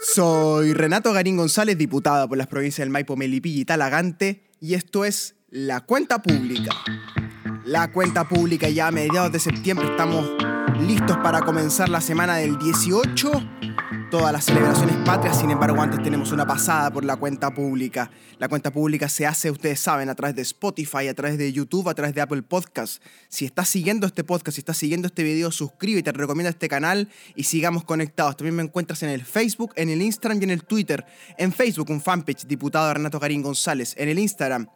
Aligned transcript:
Soy 0.00 0.74
Renato 0.74 1.12
Garín 1.12 1.36
González, 1.36 1.76
diputado 1.76 2.28
por 2.28 2.38
las 2.38 2.46
provincias 2.46 2.84
del 2.84 2.90
Maipo, 2.90 3.16
Melipilla 3.16 3.62
y 3.62 3.64
Talagante, 3.64 4.44
y 4.60 4.74
esto 4.74 5.04
es 5.04 5.34
La 5.50 5.80
Cuenta 5.80 6.22
Pública. 6.22 6.70
La 7.64 7.90
Cuenta 7.90 8.28
Pública 8.28 8.68
ya 8.68 8.86
a 8.86 8.92
mediados 8.92 9.32
de 9.32 9.40
septiembre 9.40 9.88
estamos 9.90 10.30
listos 10.86 11.16
para 11.16 11.40
comenzar 11.40 11.88
la 11.88 12.00
semana 12.00 12.36
del 12.36 12.58
18 12.58 13.57
todas 14.10 14.32
las 14.32 14.44
celebraciones 14.44 14.96
patrias, 15.04 15.38
sin 15.38 15.50
embargo 15.50 15.80
antes 15.82 16.02
tenemos 16.02 16.32
una 16.32 16.46
pasada 16.46 16.90
por 16.90 17.04
la 17.04 17.16
cuenta 17.16 17.52
pública. 17.52 18.10
La 18.38 18.48
cuenta 18.48 18.70
pública 18.70 19.08
se 19.08 19.26
hace, 19.26 19.50
ustedes 19.50 19.80
saben, 19.80 20.08
a 20.08 20.14
través 20.14 20.34
de 20.34 20.42
Spotify, 20.42 21.08
a 21.08 21.14
través 21.14 21.36
de 21.36 21.52
YouTube, 21.52 21.88
a 21.88 21.94
través 21.94 22.14
de 22.14 22.20
Apple 22.20 22.42
Podcasts. 22.42 23.00
Si 23.28 23.44
estás 23.44 23.68
siguiendo 23.68 24.06
este 24.06 24.24
podcast, 24.24 24.54
si 24.54 24.60
estás 24.60 24.78
siguiendo 24.78 25.08
este 25.08 25.22
video, 25.22 25.50
suscríbete, 25.50 26.12
te 26.12 26.18
recomiendo 26.18 26.48
este 26.48 26.68
canal 26.68 27.08
y 27.34 27.44
sigamos 27.44 27.84
conectados. 27.84 28.36
También 28.36 28.56
me 28.56 28.62
encuentras 28.62 29.02
en 29.02 29.10
el 29.10 29.24
Facebook, 29.24 29.72
en 29.76 29.90
el 29.90 30.00
Instagram 30.00 30.40
y 30.40 30.44
en 30.44 30.50
el 30.50 30.64
Twitter. 30.64 31.04
En 31.36 31.52
Facebook 31.52 31.90
un 31.90 32.00
fanpage, 32.00 32.46
diputado 32.46 32.92
Renato 32.94 33.18
Garín 33.18 33.42
González. 33.42 33.94
En 33.98 34.08
el 34.08 34.18
Instagram, 34.18 34.68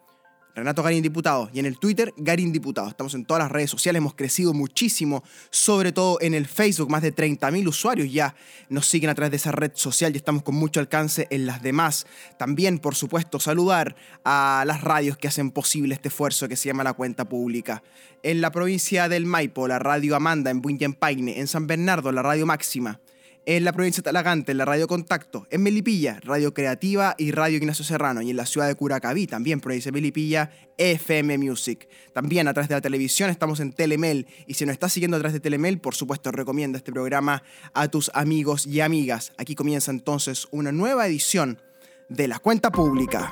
Renato 0.55 0.83
Garín 0.83 1.03
Diputado 1.03 1.49
y 1.53 1.61
en 1.61 1.67
el 1.67 1.79
Twitter 1.79 2.13
Garín 2.17 2.53
Diputado. 2.53 2.89
Estamos 2.89 3.15
en 3.15 3.25
todas 3.25 3.43
las 3.43 3.51
redes 3.51 3.71
sociales, 3.71 3.99
hemos 3.99 4.15
crecido 4.15 4.53
muchísimo, 4.53 5.25
sobre 5.51 5.93
todo 5.93 6.19
en 6.21 6.35
el 6.35 6.47
Facebook, 6.47 6.91
más 6.91 7.01
de 7.01 7.15
30.000 7.15 7.67
usuarios 7.67 8.13
ya 8.13 8.35
nos 8.69 8.87
siguen 8.87 9.09
a 9.09 9.15
través 9.15 9.31
de 9.31 9.39
esa 9.39 9.53
red 9.53 9.73
social 9.75 10.13
y 10.13 10.19
estamos 10.19 10.43
con 10.43 10.55
mucho 10.55 10.81
alcance 10.81 11.27
en 11.31 11.47
las 11.47 11.63
demás. 11.63 12.07
También, 12.39 12.79
por 12.79 12.95
supuesto, 12.95 13.41
saludar 13.41 13.97
a 14.25 14.65
las 14.67 14.83
radios 14.83 15.17
que 15.17 15.29
hacen 15.29 15.51
posible 15.51 15.95
este 15.95 16.09
esfuerzo 16.09 16.49
que 16.49 16.57
se 16.57 16.69
llama 16.69 16.85
la 16.85 16.93
cuenta 16.93 17.27
pública. 17.27 17.83
En 18.23 18.43
la 18.43 18.53
provincia 18.53 19.09
del 19.09 19.25
Maipo, 19.25 19.67
la 19.67 19.79
radio 19.79 20.17
Amanda, 20.17 20.51
en 20.51 20.63
Paine, 20.95 21.41
en 21.41 21.49
San 21.49 21.67
Bernardo, 21.67 22.13
la 22.13 22.23
radio 22.23 22.45
Máxima 22.45 23.01
en 23.45 23.65
la 23.65 23.73
provincia 23.73 24.01
de 24.01 24.05
Talagante, 24.05 24.53
en 24.53 24.59
la 24.59 24.65
Radio 24.65 24.87
Contacto, 24.87 25.47
en 25.51 25.63
Melipilla, 25.63 26.21
Radio 26.23 26.55
Creativa 26.55 27.15
y 27.19 27.33
Radio 27.33 27.57
Ignacio 27.57 27.85
Serrano, 27.85 28.23
y 28.23 28.31
en 28.31 28.37
la 28.37 28.47
ciudad 28.47 28.69
de 28.69 28.75
Curacaví, 28.75 29.27
también 29.27 29.61
provincia 29.61 29.91
de 29.91 29.95
Melipilla, 29.95 30.51
FM 30.79 31.39
Music. 31.39 31.89
También 32.13 32.49
a 32.49 32.55
través 32.55 32.69
de 32.69 32.77
la 32.77 32.81
televisión 32.81 33.31
estamos 33.31 33.61
en 33.61 33.73
Telemel, 33.73 34.27
y 34.47 34.55
si 34.55 34.65
nos 34.65 34.75
estás 34.75 34.93
siguiendo 34.93 35.17
a 35.17 35.21
través 35.21 35.33
de 35.35 35.41
Telemel, 35.41 35.81
por 35.81 35.95
supuesto 35.95 36.31
recomienda 36.31 36.79
este 36.79 36.93
programa 36.93 37.43
a 37.75 37.89
tus 37.89 38.11
amigos 38.15 38.67
y 38.67 38.81
amigas. 38.81 39.33
Aquí 39.39 39.55
comienza 39.55 39.91
entonces 39.91 40.47
una 40.51 40.73
nueva 40.73 41.07
edición 41.07 41.59
de 42.09 42.29
La 42.29 42.39
Cuenta 42.39 42.71
Pública. 42.71 43.31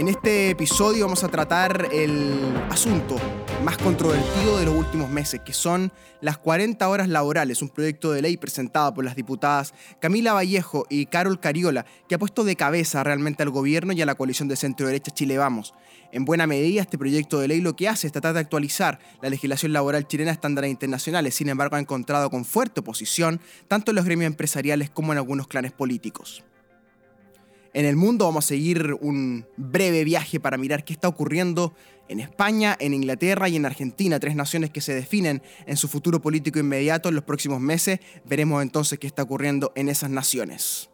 En 0.00 0.08
este 0.08 0.48
episodio 0.48 1.04
vamos 1.04 1.24
a 1.24 1.28
tratar 1.28 1.90
el 1.92 2.32
asunto 2.70 3.16
más 3.62 3.76
controvertido 3.76 4.58
de 4.58 4.64
los 4.64 4.74
últimos 4.74 5.10
meses, 5.10 5.42
que 5.44 5.52
son 5.52 5.92
las 6.22 6.38
40 6.38 6.88
horas 6.88 7.06
laborales, 7.06 7.60
un 7.60 7.68
proyecto 7.68 8.10
de 8.10 8.22
ley 8.22 8.38
presentado 8.38 8.94
por 8.94 9.04
las 9.04 9.14
diputadas 9.14 9.74
Camila 10.00 10.32
Vallejo 10.32 10.86
y 10.88 11.04
Carol 11.04 11.38
Cariola, 11.38 11.84
que 12.08 12.14
ha 12.14 12.18
puesto 12.18 12.44
de 12.44 12.56
cabeza 12.56 13.04
realmente 13.04 13.42
al 13.42 13.50
gobierno 13.50 13.92
y 13.92 14.00
a 14.00 14.06
la 14.06 14.14
coalición 14.14 14.48
de 14.48 14.56
centro-derecha 14.56 15.10
Chile 15.10 15.36
Vamos. 15.36 15.74
En 16.12 16.24
buena 16.24 16.46
medida, 16.46 16.80
este 16.80 16.96
proyecto 16.96 17.38
de 17.38 17.48
ley 17.48 17.60
lo 17.60 17.76
que 17.76 17.86
hace 17.86 18.06
es 18.06 18.12
tratar 18.14 18.32
de 18.32 18.40
actualizar 18.40 19.00
la 19.20 19.28
legislación 19.28 19.74
laboral 19.74 20.08
chilena 20.08 20.30
a 20.30 20.32
estándares 20.32 20.70
internacionales, 20.70 21.34
sin 21.34 21.50
embargo 21.50 21.76
ha 21.76 21.78
encontrado 21.78 22.30
con 22.30 22.46
fuerte 22.46 22.80
oposición 22.80 23.38
tanto 23.68 23.90
en 23.90 23.96
los 23.96 24.06
gremios 24.06 24.28
empresariales 24.28 24.88
como 24.88 25.12
en 25.12 25.18
algunos 25.18 25.46
clanes 25.46 25.72
políticos. 25.72 26.42
En 27.72 27.84
el 27.84 27.94
mundo 27.94 28.24
vamos 28.24 28.44
a 28.44 28.48
seguir 28.48 28.96
un 29.00 29.46
breve 29.56 30.02
viaje 30.02 30.40
para 30.40 30.56
mirar 30.56 30.84
qué 30.84 30.92
está 30.92 31.06
ocurriendo 31.06 31.72
en 32.08 32.18
España, 32.18 32.76
en 32.80 32.94
Inglaterra 32.94 33.48
y 33.48 33.54
en 33.54 33.64
Argentina, 33.64 34.18
tres 34.18 34.34
naciones 34.34 34.70
que 34.70 34.80
se 34.80 34.92
definen 34.92 35.42
en 35.66 35.76
su 35.76 35.86
futuro 35.86 36.20
político 36.20 36.58
inmediato 36.58 37.08
en 37.08 37.14
los 37.14 37.22
próximos 37.22 37.60
meses. 37.60 38.00
Veremos 38.24 38.62
entonces 38.62 38.98
qué 38.98 39.06
está 39.06 39.22
ocurriendo 39.22 39.72
en 39.76 39.88
esas 39.88 40.10
naciones. 40.10 40.90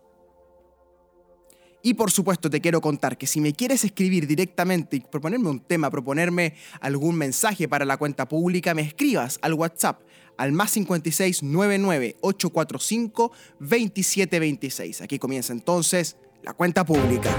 Y 1.83 1.95
por 1.95 2.11
supuesto 2.11 2.51
te 2.51 2.61
quiero 2.61 2.83
contar 2.83 3.17
que 3.17 3.27
si 3.27 3.41
me 3.41 3.55
quieres 3.55 3.85
escribir 3.85 4.27
directamente 4.27 4.97
y 4.97 5.01
proponerme 5.01 5.49
un 5.49 5.61
tema, 5.61 5.89
proponerme 5.89 6.55
algún 6.81 7.17
mensaje 7.17 7.69
para 7.69 7.87
la 7.87 7.97
cuenta 7.97 8.29
pública, 8.29 8.75
me 8.75 8.83
escribas 8.83 9.39
al 9.41 9.55
WhatsApp 9.55 10.03
al 10.37 10.53
más 10.53 10.73
56 10.73 11.43
99 11.43 12.17
845 12.21 13.33
2726. 13.61 15.01
Aquí 15.01 15.19
comienza 15.19 15.55
entonces 15.55 16.17
la 16.47 16.53
cuenta 16.53 16.85
pública. 16.85 17.37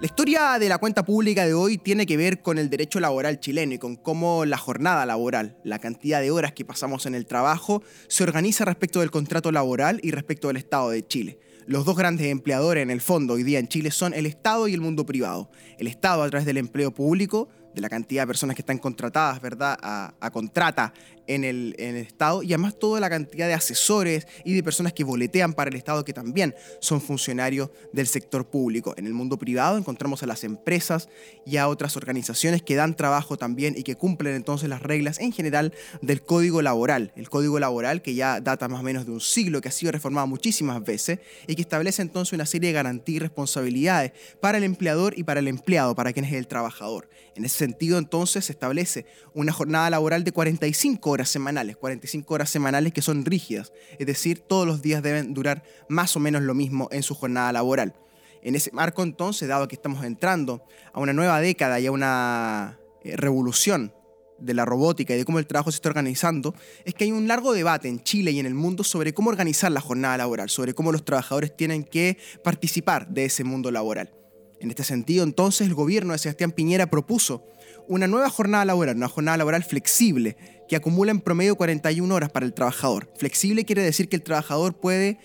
La 0.00 0.06
historia 0.06 0.58
de 0.58 0.68
la 0.68 0.78
cuenta 0.78 1.04
pública 1.04 1.46
de 1.46 1.54
hoy 1.54 1.78
tiene 1.78 2.06
que 2.06 2.16
ver 2.16 2.42
con 2.42 2.58
el 2.58 2.70
derecho 2.70 2.98
laboral 2.98 3.38
chileno 3.38 3.74
y 3.74 3.78
con 3.78 3.94
cómo 3.94 4.44
la 4.44 4.58
jornada 4.58 5.06
laboral, 5.06 5.56
la 5.62 5.78
cantidad 5.78 6.20
de 6.20 6.32
horas 6.32 6.54
que 6.54 6.64
pasamos 6.64 7.06
en 7.06 7.14
el 7.14 7.24
trabajo, 7.24 7.84
se 8.08 8.24
organiza 8.24 8.64
respecto 8.64 8.98
del 8.98 9.12
contrato 9.12 9.52
laboral 9.52 10.00
y 10.02 10.10
respecto 10.10 10.48
del 10.48 10.56
Estado 10.56 10.90
de 10.90 11.06
Chile. 11.06 11.38
Los 11.66 11.84
dos 11.84 11.96
grandes 11.96 12.26
empleadores 12.26 12.82
en 12.82 12.90
el 12.90 13.00
fondo 13.00 13.34
hoy 13.34 13.44
día 13.44 13.60
en 13.60 13.68
Chile 13.68 13.92
son 13.92 14.12
el 14.12 14.26
Estado 14.26 14.66
y 14.66 14.74
el 14.74 14.80
mundo 14.80 15.06
privado. 15.06 15.52
El 15.78 15.86
Estado 15.86 16.24
a 16.24 16.30
través 16.30 16.46
del 16.46 16.56
empleo 16.56 16.92
público, 16.92 17.48
de 17.72 17.80
la 17.80 17.88
cantidad 17.88 18.22
de 18.22 18.26
personas 18.26 18.56
que 18.56 18.62
están 18.62 18.78
contratadas, 18.78 19.40
¿verdad?, 19.40 19.78
a, 19.80 20.30
contrata 20.32 20.92
en 21.26 21.44
el, 21.44 21.74
Estado 21.78 22.42
y 22.42 22.48
además 22.48 22.78
toda 22.78 23.00
la 23.00 23.10
cantidad 23.10 23.46
de 23.46 23.54
asesores 23.54 24.26
y 24.44 24.54
de 24.54 24.62
personas 24.62 24.92
que 24.92 25.04
boletean 25.04 25.52
para 25.52 25.70
el 25.70 25.76
Estado 25.76 26.04
que 26.04 26.12
también 26.12 26.54
son 26.80 27.00
funcionarios 27.00 27.70
del 27.92 28.06
sector 28.06 28.46
público. 28.46 28.94
En 28.96 29.06
el 29.06 29.14
mundo 29.14 29.38
privado 29.38 29.76
encontramos 29.78 30.22
a 30.22 30.26
las 30.26 30.44
empresas 30.44 31.08
y 31.44 31.56
a 31.56 31.68
otras 31.68 31.96
organizaciones 31.96 32.62
que 32.62 32.74
dan 32.74 32.94
trabajo 32.94 33.36
también 33.36 33.74
y 33.76 33.82
que 33.82 33.96
cumplen 33.96 34.34
entonces 34.34 34.68
las 34.68 34.82
reglas 34.82 35.18
en 35.18 35.32
general 35.32 35.72
del 36.00 36.22
Código 36.22 36.62
Laboral. 36.62 37.12
El 37.16 37.28
Código 37.28 37.58
Laboral 37.58 38.02
que 38.02 38.14
ya 38.14 38.40
data 38.40 38.68
más 38.68 38.80
o 38.80 38.82
menos 38.82 39.06
de 39.06 39.12
un 39.12 39.20
siglo, 39.20 39.60
que 39.60 39.68
ha 39.68 39.72
sido 39.72 39.92
reformado 39.92 40.26
muchísimas 40.26 40.82
veces 40.82 41.18
y 41.46 41.54
que 41.54 41.62
establece 41.62 42.02
entonces 42.02 42.32
una 42.32 42.46
serie 42.46 42.68
de 42.68 42.74
garantías 42.74 43.16
y 43.16 43.18
responsabilidades 43.18 44.12
para 44.40 44.58
el 44.58 44.64
empleador 44.64 45.18
y 45.18 45.24
para 45.24 45.40
el 45.40 45.48
empleado, 45.48 45.94
para 45.94 46.12
quien 46.12 46.24
es 46.24 46.32
el 46.32 46.46
trabajador. 46.46 47.08
En 47.34 47.44
ese 47.44 47.58
sentido, 47.58 47.98
entonces, 47.98 48.44
se 48.44 48.52
establece 48.52 49.06
una 49.34 49.52
jornada 49.52 49.88
laboral 49.90 50.22
de 50.24 50.32
45 50.32 51.11
horas 51.12 51.28
semanales, 51.28 51.76
45 51.76 52.34
horas 52.34 52.50
semanales 52.50 52.92
que 52.92 53.02
son 53.02 53.24
rígidas, 53.24 53.72
es 53.98 54.06
decir, 54.06 54.40
todos 54.40 54.66
los 54.66 54.82
días 54.82 55.02
deben 55.02 55.34
durar 55.34 55.62
más 55.88 56.16
o 56.16 56.20
menos 56.20 56.42
lo 56.42 56.54
mismo 56.54 56.88
en 56.90 57.02
su 57.02 57.14
jornada 57.14 57.52
laboral. 57.52 57.94
En 58.42 58.56
ese 58.56 58.72
marco, 58.72 59.02
entonces, 59.02 59.48
dado 59.48 59.68
que 59.68 59.76
estamos 59.76 60.04
entrando 60.04 60.64
a 60.92 61.00
una 61.00 61.12
nueva 61.12 61.40
década 61.40 61.78
y 61.78 61.86
a 61.86 61.92
una 61.92 62.78
eh, 63.04 63.16
revolución 63.16 63.94
de 64.38 64.54
la 64.54 64.64
robótica 64.64 65.14
y 65.14 65.18
de 65.18 65.24
cómo 65.24 65.38
el 65.38 65.46
trabajo 65.46 65.70
se 65.70 65.76
está 65.76 65.88
organizando, 65.88 66.54
es 66.84 66.94
que 66.94 67.04
hay 67.04 67.12
un 67.12 67.28
largo 67.28 67.52
debate 67.52 67.88
en 67.88 68.02
Chile 68.02 68.32
y 68.32 68.40
en 68.40 68.46
el 68.46 68.54
mundo 68.54 68.82
sobre 68.82 69.14
cómo 69.14 69.30
organizar 69.30 69.70
la 69.70 69.80
jornada 69.80 70.16
laboral, 70.16 70.50
sobre 70.50 70.74
cómo 70.74 70.90
los 70.90 71.04
trabajadores 71.04 71.56
tienen 71.56 71.84
que 71.84 72.18
participar 72.42 73.08
de 73.08 73.26
ese 73.26 73.44
mundo 73.44 73.70
laboral. 73.70 74.10
En 74.58 74.70
este 74.70 74.84
sentido, 74.84 75.24
entonces, 75.24 75.66
el 75.66 75.74
gobierno 75.74 76.12
de 76.12 76.18
Sebastián 76.18 76.52
Piñera 76.52 76.88
propuso 76.88 77.44
una 77.88 78.06
nueva 78.06 78.30
jornada 78.30 78.64
laboral, 78.64 78.96
una 78.96 79.08
jornada 79.08 79.36
laboral 79.36 79.64
flexible, 79.64 80.36
que 80.72 80.76
acumula 80.76 81.10
en 81.10 81.20
promedio 81.20 81.54
41 81.54 82.14
horas 82.14 82.30
para 82.30 82.46
el 82.46 82.54
trabajador. 82.54 83.06
Flexible 83.18 83.66
quiere 83.66 83.82
decir 83.82 84.08
que 84.08 84.16
el 84.16 84.22
trabajador 84.22 84.72
puede 84.72 85.18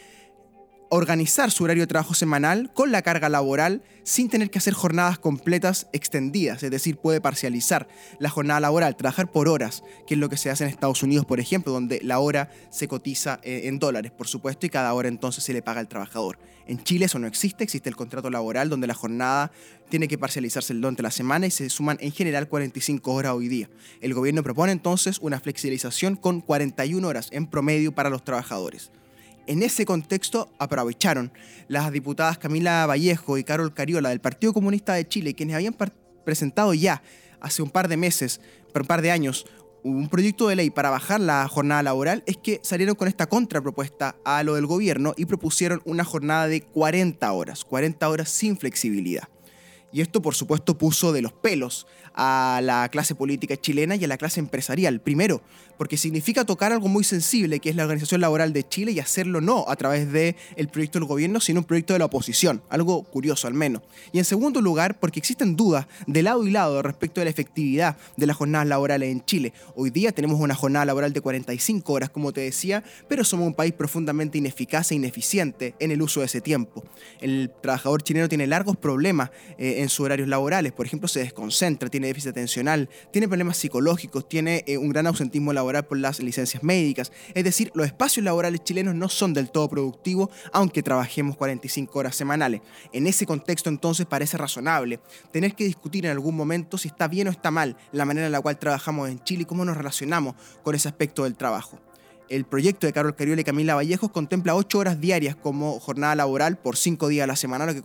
organizar 0.89 1.51
su 1.51 1.63
horario 1.63 1.83
de 1.83 1.87
trabajo 1.87 2.13
semanal 2.13 2.71
con 2.73 2.91
la 2.91 3.01
carga 3.01 3.29
laboral 3.29 3.83
sin 4.03 4.29
tener 4.29 4.49
que 4.49 4.59
hacer 4.59 4.73
jornadas 4.73 5.19
completas 5.19 5.87
extendidas, 5.91 6.63
es 6.63 6.71
decir, 6.71 6.97
puede 6.97 7.19
parcializar 7.19 7.89
la 8.19 8.29
jornada 8.29 8.61
laboral, 8.61 8.95
trabajar 8.95 9.29
por 9.29 9.49
horas, 9.49 9.83
que 10.07 10.13
es 10.13 10.19
lo 10.19 10.29
que 10.29 10.37
se 10.37 10.49
hace 10.49 10.63
en 10.63 10.69
Estados 10.69 11.03
Unidos, 11.03 11.25
por 11.25 11.41
ejemplo, 11.41 11.73
donde 11.73 11.99
la 12.03 12.19
hora 12.19 12.49
se 12.69 12.87
cotiza 12.87 13.39
eh, 13.43 13.63
en 13.65 13.79
dólares, 13.79 14.11
por 14.11 14.27
supuesto, 14.27 14.65
y 14.65 14.69
cada 14.69 14.93
hora 14.93 15.09
entonces 15.09 15.43
se 15.43 15.51
le 15.51 15.61
paga 15.61 15.81
al 15.81 15.89
trabajador. 15.89 16.39
En 16.67 16.83
Chile 16.83 17.05
eso 17.05 17.19
no 17.19 17.27
existe, 17.27 17.63
existe 17.63 17.89
el 17.89 17.95
contrato 17.95 18.29
laboral 18.29 18.69
donde 18.69 18.87
la 18.87 18.93
jornada 18.93 19.51
tiene 19.89 20.07
que 20.07 20.17
parcializarse 20.17 20.73
durante 20.73 21.03
la 21.03 21.11
semana 21.11 21.47
y 21.47 21.51
se 21.51 21.69
suman 21.69 21.97
en 22.01 22.11
general 22.11 22.47
45 22.47 23.13
horas 23.13 23.33
hoy 23.33 23.47
día. 23.47 23.69
El 24.01 24.13
gobierno 24.13 24.43
propone 24.43 24.71
entonces 24.71 25.17
una 25.19 25.39
flexibilización 25.39 26.16
con 26.16 26.41
41 26.41 27.05
horas 27.05 27.29
en 27.31 27.47
promedio 27.47 27.93
para 27.93 28.09
los 28.09 28.23
trabajadores. 28.23 28.91
En 29.47 29.64
ese 29.64 29.85
contexto 29.85 30.49
aprovecharon 30.59 31.32
las 31.70 31.90
diputadas 31.94 32.38
Camila 32.38 32.85
Vallejo 32.85 33.38
y 33.38 33.46
Carol 33.46 33.73
Cariola 33.73 34.09
del 34.09 34.20
Partido 34.20 34.52
Comunista 34.52 34.94
de 34.94 35.08
Chile, 35.08 35.34
quienes 35.34 35.55
habían 35.55 35.76
presentado 36.26 36.73
ya 36.73 37.02
hace 37.40 37.61
un 37.61 37.70
par 37.70 37.88
de 37.88 37.96
meses, 37.96 38.41
un 38.76 38.85
par 38.85 39.02
de 39.02 39.09
años, 39.09 39.46
un 39.84 40.09
proyecto 40.09 40.49
de 40.49 40.58
ley 40.58 40.70
para 40.70 40.90
bajar 40.90 41.22
la 41.22 41.47
jornada 41.47 41.82
laboral, 41.82 42.23
es 42.26 42.35
que 42.35 42.59
salieron 42.61 42.96
con 42.96 43.08
esta 43.08 43.28
contrapropuesta 43.28 44.17
a 44.26 44.44
lo 44.44 44.55
del 44.55 44.66
gobierno 44.66 45.14
y 45.16 45.26
propusieron 45.26 45.82
una 45.85 46.03
jornada 46.03 46.47
de 46.47 46.61
40 46.61 47.32
horas, 47.32 47.64
40 47.64 48.09
horas 48.09 48.29
sin 48.29 48.58
flexibilidad. 48.58 49.29
Y 49.91 50.01
esto, 50.01 50.22
por 50.22 50.35
supuesto, 50.35 50.78
puso 50.78 51.13
de 51.13 51.22
los 51.22 51.34
pelos 51.34 51.87
a 52.13 52.59
la 52.63 52.89
clase 52.89 53.16
política 53.16 53.55
chilena 53.55 53.95
y 53.95 54.03
a 54.03 54.07
la 54.07 54.17
clase 54.17 54.39
empresarial. 54.39 54.99
Primero, 54.99 55.41
porque 55.78 55.97
significa 55.97 56.45
tocar 56.45 56.73
algo 56.73 56.87
muy 56.87 57.03
sensible, 57.03 57.59
que 57.59 57.69
es 57.69 57.75
la 57.75 57.84
organización 57.84 58.22
laboral 58.22 58.51
de 58.53 58.67
Chile, 58.67 58.91
y 58.91 58.99
hacerlo 58.99 59.39
no 59.39 59.66
a 59.67 59.75
través 59.75 60.11
del 60.11 60.35
el 60.55 60.67
proyecto 60.67 60.99
del 60.99 61.07
gobierno, 61.07 61.39
sino 61.39 61.59
un 61.59 61.66
proyecto 61.66 61.93
de 61.93 61.99
la 61.99 62.05
oposición. 62.05 62.61
Algo 62.69 63.03
curioso, 63.03 63.47
al 63.47 63.53
menos. 63.53 63.84
Y 64.11 64.17
en 64.17 64.25
segundo 64.25 64.61
lugar, 64.61 64.99
porque 64.99 65.19
existen 65.19 65.55
dudas 65.55 65.87
de 66.07 66.23
lado 66.23 66.45
y 66.45 66.51
lado 66.51 66.81
respecto 66.81 67.22
de 67.22 67.25
la 67.25 67.31
efectividad 67.31 67.97
de 68.17 68.25
las 68.25 68.35
jornadas 68.35 68.67
laborales 68.67 69.11
en 69.11 69.23
Chile. 69.23 69.53
Hoy 69.75 69.91
día 69.91 70.11
tenemos 70.11 70.40
una 70.40 70.55
jornada 70.55 70.85
laboral 70.85 71.13
de 71.13 71.22
45 71.22 71.93
horas, 71.93 72.09
como 72.09 72.33
te 72.33 72.41
decía, 72.41 72.83
pero 73.07 73.23
somos 73.23 73.45
un 73.45 73.53
país 73.53 73.73
profundamente 73.73 74.40
ineficaz 74.40 74.91
e 74.91 74.95
ineficiente 74.95 75.75
en 75.79 75.91
el 75.91 76.01
uso 76.01 76.22
de 76.22 76.25
ese 76.25 76.41
tiempo. 76.41 76.83
El 77.22 77.51
trabajador 77.61 78.01
chileno 78.01 78.28
tiene 78.28 78.47
largos 78.47 78.75
problemas 78.75 79.29
eh, 79.57 79.77
en 79.82 79.90
sus 79.90 80.06
horarios 80.06 80.28
laborales. 80.28 80.72
Por 80.72 80.85
ejemplo, 80.85 81.08
se 81.08 81.20
desconcentra, 81.20 81.90
tiene 81.90 82.08
déficit 82.08 82.32
atencional, 82.32 82.90
tiene 83.12 83.28
problemas 83.28 83.58
psicológicos, 83.58 84.28
tiene 84.28 84.64
eh, 84.68 84.78
un 84.78 84.90
gran 84.90 85.08
ausentismo 85.08 85.53
laboral 85.53 85.85
por 85.85 85.97
las 85.97 86.20
licencias 86.20 86.64
médicas. 86.64 87.12
Es 87.34 87.44
decir, 87.44 87.72
los 87.74 87.85
espacios 87.85 88.24
laborales 88.24 88.64
chilenos 88.64 88.96
no 88.96 89.09
son 89.09 89.34
del 89.34 89.52
todo 89.52 89.70
productivos, 89.70 90.29
aunque 90.52 90.84
trabajemos 90.84 91.38
45 91.38 92.00
horas 92.00 92.16
semanales. 92.16 92.62
En 92.91 93.08
ese 93.08 93.26
contexto, 93.26 93.70
entonces, 93.70 94.06
parece 94.06 94.38
razonable 94.38 95.00
tener 95.32 95.56
que 95.56 95.66
discutir 95.66 96.06
en 96.06 96.12
algún 96.12 96.35
momento 96.35 96.78
si 96.78 96.88
está 96.88 97.08
bien 97.08 97.28
o 97.28 97.32
está 97.32 97.52
mal 97.52 97.78
la 97.91 98.06
manera 98.06 98.28
en 98.28 98.32
la 98.32 98.41
cual 98.41 98.59
trabajamos 98.59 99.09
en 99.09 99.24
Chile 99.24 99.44
y 99.44 99.46
cómo 99.46 99.66
nos 99.66 99.78
relacionamos 99.78 100.35
con 100.64 100.76
ese 100.76 100.88
aspecto 100.88 101.24
del 101.24 101.35
trabajo. 101.35 101.79
El 102.29 102.46
proyecto 102.46 102.88
de 102.88 102.94
Carol 102.94 103.16
Cariola 103.16 103.41
y 103.41 103.46
Camila 103.46 103.76
Vallejos 103.76 104.12
contempla 104.12 104.56
8 104.56 104.78
horas 104.79 105.00
diarias 105.00 105.35
como 105.35 105.79
jornada 105.79 106.16
laboral 106.16 106.58
por 106.58 106.76
5 106.76 107.08
días 107.08 107.24
a 107.24 107.28
la 107.28 107.38
semana, 107.38 107.66
lo 107.66 107.74
que 107.74 107.82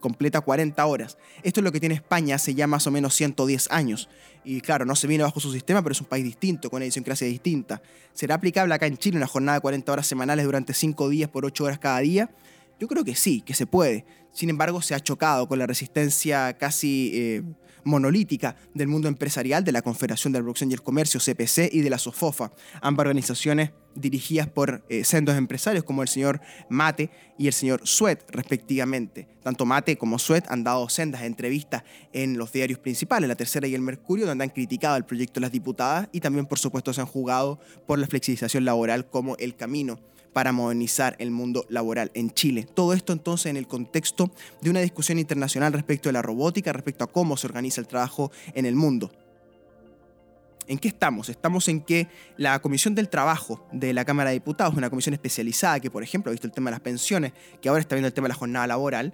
completa 0.00 0.40
40 0.40 0.84
horas. 0.84 1.18
Esto 1.42 1.60
es 1.60 1.64
lo 1.64 1.72
que 1.72 1.80
tiene 1.80 1.94
España 1.94 2.36
hace 2.36 2.54
ya 2.54 2.66
más 2.66 2.86
o 2.86 2.90
menos 2.90 3.14
110 3.14 3.70
años. 3.70 4.08
Y 4.44 4.60
claro, 4.60 4.84
no 4.84 4.96
se 4.96 5.06
viene 5.06 5.24
bajo 5.24 5.38
su 5.40 5.52
sistema, 5.52 5.82
pero 5.82 5.92
es 5.92 6.00
un 6.00 6.06
país 6.06 6.24
distinto, 6.24 6.70
con 6.70 6.78
una 6.78 6.86
idiosincrasia 6.86 7.26
distinta. 7.26 7.82
¿Será 8.12 8.36
aplicable 8.36 8.74
acá 8.74 8.86
en 8.86 8.96
Chile 8.96 9.18
una 9.18 9.26
jornada 9.26 9.58
de 9.58 9.62
40 9.62 9.92
horas 9.92 10.06
semanales 10.06 10.44
durante 10.44 10.74
5 10.74 11.08
días 11.08 11.30
por 11.30 11.44
8 11.44 11.64
horas 11.64 11.78
cada 11.78 12.00
día? 12.00 12.30
Yo 12.78 12.88
creo 12.88 13.04
que 13.04 13.14
sí, 13.14 13.42
que 13.42 13.54
se 13.54 13.66
puede. 13.66 14.06
Sin 14.32 14.48
embargo, 14.48 14.80
se 14.80 14.94
ha 14.94 15.00
chocado 15.00 15.46
con 15.46 15.58
la 15.58 15.66
resistencia 15.66 16.56
casi 16.56 17.10
eh, 17.14 17.42
monolítica 17.84 18.56
del 18.74 18.88
mundo 18.88 19.08
empresarial, 19.08 19.64
de 19.64 19.72
la 19.72 19.82
Confederación 19.82 20.32
de 20.32 20.38
la 20.38 20.42
Producción 20.42 20.70
y 20.70 20.74
el 20.74 20.82
Comercio, 20.82 21.20
CPC, 21.20 21.70
y 21.72 21.80
de 21.80 21.90
la 21.90 21.98
SOFOFA, 21.98 22.52
ambas 22.80 23.04
organizaciones 23.04 23.70
dirigidas 23.94 24.48
por 24.48 24.84
eh, 24.88 25.04
sendos 25.04 25.36
empresarios 25.36 25.84
como 25.84 26.02
el 26.02 26.08
señor 26.08 26.40
Mate 26.68 27.10
y 27.38 27.46
el 27.46 27.52
señor 27.52 27.80
Suet, 27.84 28.24
respectivamente. 28.30 29.26
Tanto 29.42 29.66
Mate 29.66 29.96
como 29.96 30.18
Suet 30.18 30.44
han 30.48 30.62
dado 30.62 30.88
sendas 30.88 31.22
entrevistas 31.22 31.82
en 32.12 32.38
los 32.38 32.52
diarios 32.52 32.78
principales, 32.78 33.28
La 33.28 33.34
Tercera 33.34 33.66
y 33.66 33.74
El 33.74 33.82
Mercurio, 33.82 34.26
donde 34.26 34.44
han 34.44 34.50
criticado 34.50 34.96
el 34.96 35.04
proyecto 35.04 35.34
de 35.34 35.42
las 35.42 35.52
diputadas 35.52 36.08
y 36.12 36.20
también, 36.20 36.46
por 36.46 36.58
supuesto, 36.58 36.92
se 36.92 37.00
han 37.00 37.06
jugado 37.06 37.58
por 37.86 37.98
la 37.98 38.06
flexibilización 38.06 38.64
laboral 38.64 39.08
como 39.08 39.36
el 39.36 39.56
camino 39.56 39.98
para 40.32 40.52
modernizar 40.52 41.16
el 41.18 41.30
mundo 41.30 41.66
laboral 41.68 42.10
en 42.14 42.30
Chile. 42.30 42.66
Todo 42.72 42.92
esto 42.92 43.12
entonces 43.12 43.46
en 43.46 43.56
el 43.56 43.66
contexto 43.66 44.30
de 44.60 44.70
una 44.70 44.80
discusión 44.80 45.18
internacional 45.18 45.72
respecto 45.72 46.08
de 46.08 46.12
la 46.14 46.22
robótica, 46.22 46.72
respecto 46.72 47.04
a 47.04 47.08
cómo 47.08 47.36
se 47.36 47.46
organiza 47.46 47.80
el 47.80 47.86
trabajo 47.86 48.30
en 48.54 48.66
el 48.66 48.76
mundo. 48.76 49.10
¿En 50.70 50.78
qué 50.78 50.86
estamos? 50.86 51.28
Estamos 51.28 51.66
en 51.66 51.80
que 51.80 52.06
la 52.36 52.60
Comisión 52.60 52.94
del 52.94 53.08
Trabajo 53.08 53.66
de 53.72 53.92
la 53.92 54.04
Cámara 54.04 54.30
de 54.30 54.34
Diputados, 54.34 54.76
una 54.76 54.88
comisión 54.88 55.14
especializada 55.14 55.80
que, 55.80 55.90
por 55.90 56.04
ejemplo, 56.04 56.30
ha 56.30 56.32
visto 56.32 56.46
el 56.46 56.52
tema 56.52 56.70
de 56.70 56.74
las 56.76 56.80
pensiones, 56.80 57.32
que 57.60 57.68
ahora 57.68 57.80
está 57.80 57.96
viendo 57.96 58.06
el 58.06 58.14
tema 58.14 58.26
de 58.26 58.34
la 58.34 58.36
jornada 58.36 58.68
laboral, 58.68 59.12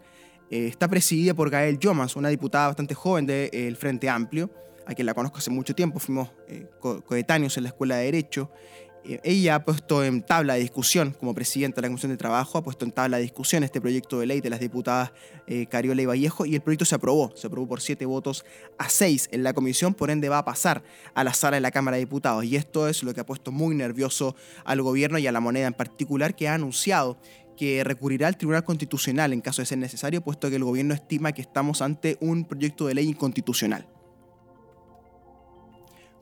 eh, 0.51 0.67
está 0.67 0.87
presidida 0.87 1.33
por 1.33 1.49
Gael 1.49 1.79
Yomas, 1.79 2.15
una 2.15 2.29
diputada 2.29 2.67
bastante 2.67 2.95
joven 2.95 3.25
del 3.25 3.75
Frente 3.77 4.11
Amplio, 4.11 4.51
a 4.87 4.95
quien 4.95 5.07
la 5.07 5.15
conozco 5.15 5.39
hace 5.39 5.51
mucho 5.51 5.75
tiempo, 5.75 5.99
fuimos 5.99 6.29
eh, 6.49 6.67
coetáneos 6.79 7.57
en 7.57 7.62
la 7.62 7.71
Escuela 7.71 7.97
de 7.97 8.05
Derecho, 8.05 8.51
eh, 8.55 8.86
ella 9.23 9.56
ha 9.56 9.64
puesto 9.64 10.05
en 10.05 10.23
tabla 10.23 10.55
de 10.55 10.61
discusión, 10.61 11.14
como 11.19 11.35
presidenta 11.35 11.76
de 11.76 11.82
la 11.82 11.88
Comisión 11.88 12.11
de 12.11 12.17
Trabajo, 12.17 12.58
ha 12.58 12.62
puesto 12.62 12.85
en 12.85 12.93
tabla 12.93 13.17
de 13.17 13.23
discusión 13.23 13.62
este 13.62 13.81
proyecto 13.81 14.20
de 14.20 14.26
ley 14.26 14.41
de 14.41 14.50
las 14.50 14.61
diputadas 14.61 15.12
eh, 15.47 15.67
Cariola 15.67 16.03
y 16.03 16.06
Vallejo 16.06 16.47
y 16.47 16.55
el 16.55 16.61
proyecto 16.61 16.85
se 16.85 16.94
aprobó, 16.94 17.32
se 17.37 17.47
aprobó 17.47 17.69
por 17.69 17.81
siete 17.81 18.06
votos 18.06 18.44
a 18.79 18.88
seis 18.88 19.29
en 19.32 19.43
la 19.43 19.53
comisión, 19.53 19.94
por 19.94 20.11
ende 20.11 20.29
va 20.29 20.38
a 20.38 20.44
pasar 20.44 20.82
a 21.14 21.25
la 21.25 21.35
sala 21.35 21.56
de 21.56 21.61
la 21.61 21.70
Cámara 21.70 21.97
de 21.97 22.00
Diputados 22.00 22.44
y 22.44 22.56
esto 22.56 22.88
es 22.88 23.03
lo 23.03 23.14
que 23.14 23.20
ha 23.20 23.26
puesto 23.26 23.53
muy 23.53 23.75
nervioso 23.75 24.35
al 24.64 24.82
gobierno 24.82 25.19
y 25.19 25.26
a 25.26 25.32
la 25.32 25.41
moneda 25.41 25.67
en 25.67 25.75
particular 25.75 26.35
que 26.35 26.49
ha 26.49 26.55
anunciado 26.55 27.19
que 27.56 27.82
recurrirá 27.85 28.29
al 28.29 28.37
Tribunal 28.37 28.64
Constitucional 28.64 29.32
en 29.32 29.41
caso 29.41 29.62
de 29.62 29.67
ser 29.67 29.79
necesario, 29.79 30.20
puesto 30.20 30.50
que 30.50 30.56
el 30.56 30.64
gobierno 30.64 30.94
estima 30.94 31.32
que 31.32 31.43
estamos 31.43 31.81
ante 31.81 32.19
un 32.20 32.44
proyecto 32.44 32.87
de 32.87 32.94
ley 32.94 33.09
inconstitucional. 33.09 33.87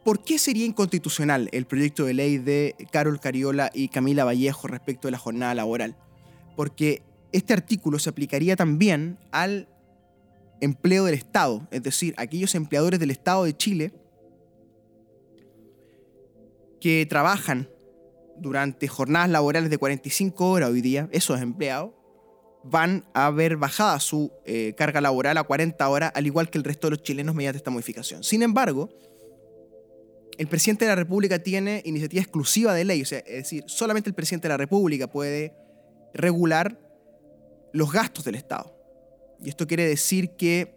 ¿Por 0.05 0.23
qué 0.23 0.39
sería 0.39 0.67
inconstitucional 0.67 1.49
el 1.53 1.65
proyecto 1.65 2.05
de 2.05 2.13
ley 2.13 2.37
de 2.37 2.77
Carol 2.93 3.21
Cariola 3.21 3.71
y 3.73 3.89
Camila 3.89 4.25
Vallejo 4.25 4.69
respecto 4.69 5.09
de 5.09 5.13
la 5.13 5.19
jornada 5.19 5.55
laboral? 5.55 5.97
Porque 6.57 7.03
este 7.33 7.55
artículo 7.55 7.99
se 7.99 8.11
aplicaría 8.11 8.55
también 8.55 9.19
al 9.33 9.67
empleo 10.61 11.05
del 11.05 11.15
Estado, 11.15 11.67
es 11.71 11.83
decir, 11.83 12.15
aquellos 12.19 12.55
empleadores 12.55 13.01
del 13.01 13.11
Estado 13.11 13.45
de 13.45 13.57
Chile 13.57 13.93
que 16.81 17.07
trabajan 17.07 17.71
durante 18.39 18.89
jornadas 18.89 19.31
laborales 19.31 19.71
de 19.71 19.79
45 19.79 20.51
horas 20.51 20.69
hoy 20.69 20.83
día, 20.83 21.09
esos 21.13 21.41
empleados, 21.41 21.93
van 22.63 23.07
a 23.15 23.31
ver 23.31 23.57
bajada 23.57 23.99
su 24.01 24.33
eh, 24.45 24.75
carga 24.77 25.01
laboral 25.01 25.39
a 25.39 25.45
40 25.45 25.89
horas, 25.89 26.13
al 26.15 26.27
igual 26.27 26.51
que 26.51 26.59
el 26.59 26.65
resto 26.65 26.89
de 26.89 26.93
los 26.93 27.03
chilenos 27.03 27.35
mediante 27.35 27.57
esta 27.57 27.71
modificación. 27.71 28.23
Sin 28.23 28.43
embargo, 28.43 28.91
el 30.39 30.47
presidente 30.49 30.85
de 30.85 30.91
la 30.91 30.97
República 30.97 31.39
tiene 31.39 31.83
iniciativa 31.85 32.23
exclusiva 32.23 32.75
de 32.75 32.85
ley, 32.85 33.03
o 33.03 33.07
sea, 33.07 33.21
es 33.21 33.45
decir, 33.45 33.65
solamente 33.67 34.11
el 34.11 34.15
presidente 34.15 34.49
de 34.49 34.55
la 34.55 34.57
República 34.57 35.07
puede 35.09 35.55
regular 36.13 36.79
los 37.73 37.93
gastos 37.93 38.25
del 38.25 38.35
Estado. 38.35 38.75
Y 39.41 39.49
esto 39.49 39.67
quiere 39.67 39.87
decir 39.87 40.31
que 40.31 40.75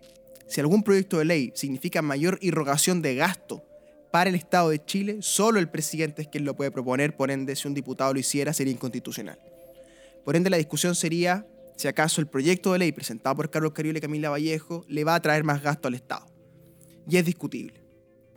si 0.48 0.62
algún 0.62 0.84
proyecto 0.84 1.20
de 1.20 1.26
ley 1.26 1.52
significa 1.56 2.02
mayor 2.02 2.38
irrogación 2.42 3.02
de 3.02 3.16
gasto 3.16 3.64
para 4.12 4.30
el 4.30 4.36
Estado 4.36 4.70
de 4.70 4.84
Chile, 4.84 5.18
solo 5.22 5.60
el 5.60 5.70
presidente 5.70 6.24
es 6.24 6.28
quien 6.28 6.46
lo 6.46 6.56
puede 6.56 6.72
proponer, 6.72 7.16
por 7.16 7.32
ende, 7.32 7.56
si 7.56 7.68
un 7.68 7.74
diputado 7.74 8.14
lo 8.14 8.20
hiciera, 8.20 8.54
sería 8.54 8.74
inconstitucional. 8.74 9.40
Por 10.24 10.36
ende, 10.36 10.50
la 10.50 10.58
discusión 10.58 10.96
sería 10.96 11.46
si 11.76 11.88
acaso 11.88 12.22
el 12.22 12.28
proyecto 12.28 12.74
de 12.74 12.80
ley 12.80 12.92
presentado 12.92 13.36
por 13.36 13.50
Carlos 13.50 13.74
Cariola 13.74 14.00
y 14.00 14.02
Camila 14.02 14.30
Vallejo 14.30 14.84
le 14.88 15.04
va 15.04 15.16
a 15.16 15.22
traer 15.22 15.44
más 15.44 15.62
gasto 15.62 15.88
al 15.88 15.94
Estado. 15.94 16.26
Y 17.08 17.18
es 17.18 17.26
discutible. 17.26 17.87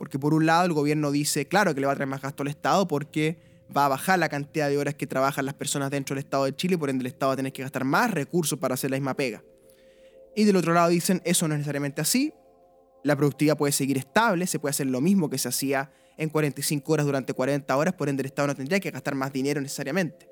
Porque 0.01 0.17
por 0.17 0.33
un 0.33 0.47
lado 0.47 0.65
el 0.65 0.73
gobierno 0.73 1.11
dice, 1.11 1.45
claro 1.45 1.75
que 1.75 1.79
le 1.79 1.85
va 1.85 1.93
a 1.93 1.95
traer 1.95 2.07
más 2.07 2.23
gasto 2.23 2.41
al 2.41 2.47
Estado 2.47 2.87
porque 2.87 3.37
va 3.77 3.85
a 3.85 3.87
bajar 3.87 4.17
la 4.17 4.29
cantidad 4.29 4.67
de 4.67 4.79
horas 4.79 4.95
que 4.95 5.05
trabajan 5.05 5.45
las 5.45 5.53
personas 5.53 5.91
dentro 5.91 6.15
del 6.15 6.23
Estado 6.23 6.45
de 6.45 6.55
Chile, 6.55 6.75
por 6.75 6.89
ende 6.89 7.03
el 7.03 7.05
Estado 7.05 7.29
va 7.29 7.33
a 7.33 7.35
tener 7.35 7.53
que 7.53 7.61
gastar 7.61 7.83
más 7.83 8.09
recursos 8.09 8.57
para 8.57 8.73
hacer 8.73 8.89
la 8.89 8.97
misma 8.97 9.13
pega. 9.13 9.43
Y 10.35 10.45
del 10.45 10.55
otro 10.55 10.73
lado 10.73 10.89
dicen, 10.89 11.21
eso 11.23 11.47
no 11.47 11.53
es 11.53 11.59
necesariamente 11.59 12.01
así, 12.01 12.33
la 13.03 13.15
productividad 13.15 13.55
puede 13.55 13.73
seguir 13.73 13.99
estable, 13.99 14.47
se 14.47 14.57
puede 14.57 14.71
hacer 14.71 14.87
lo 14.87 15.01
mismo 15.01 15.29
que 15.29 15.37
se 15.37 15.49
hacía 15.49 15.91
en 16.17 16.29
45 16.29 16.91
horas 16.91 17.05
durante 17.05 17.35
40 17.35 17.77
horas, 17.77 17.93
por 17.93 18.09
ende 18.09 18.21
el 18.21 18.25
Estado 18.25 18.47
no 18.47 18.55
tendría 18.55 18.79
que 18.79 18.89
gastar 18.89 19.13
más 19.13 19.31
dinero 19.31 19.61
necesariamente. 19.61 20.30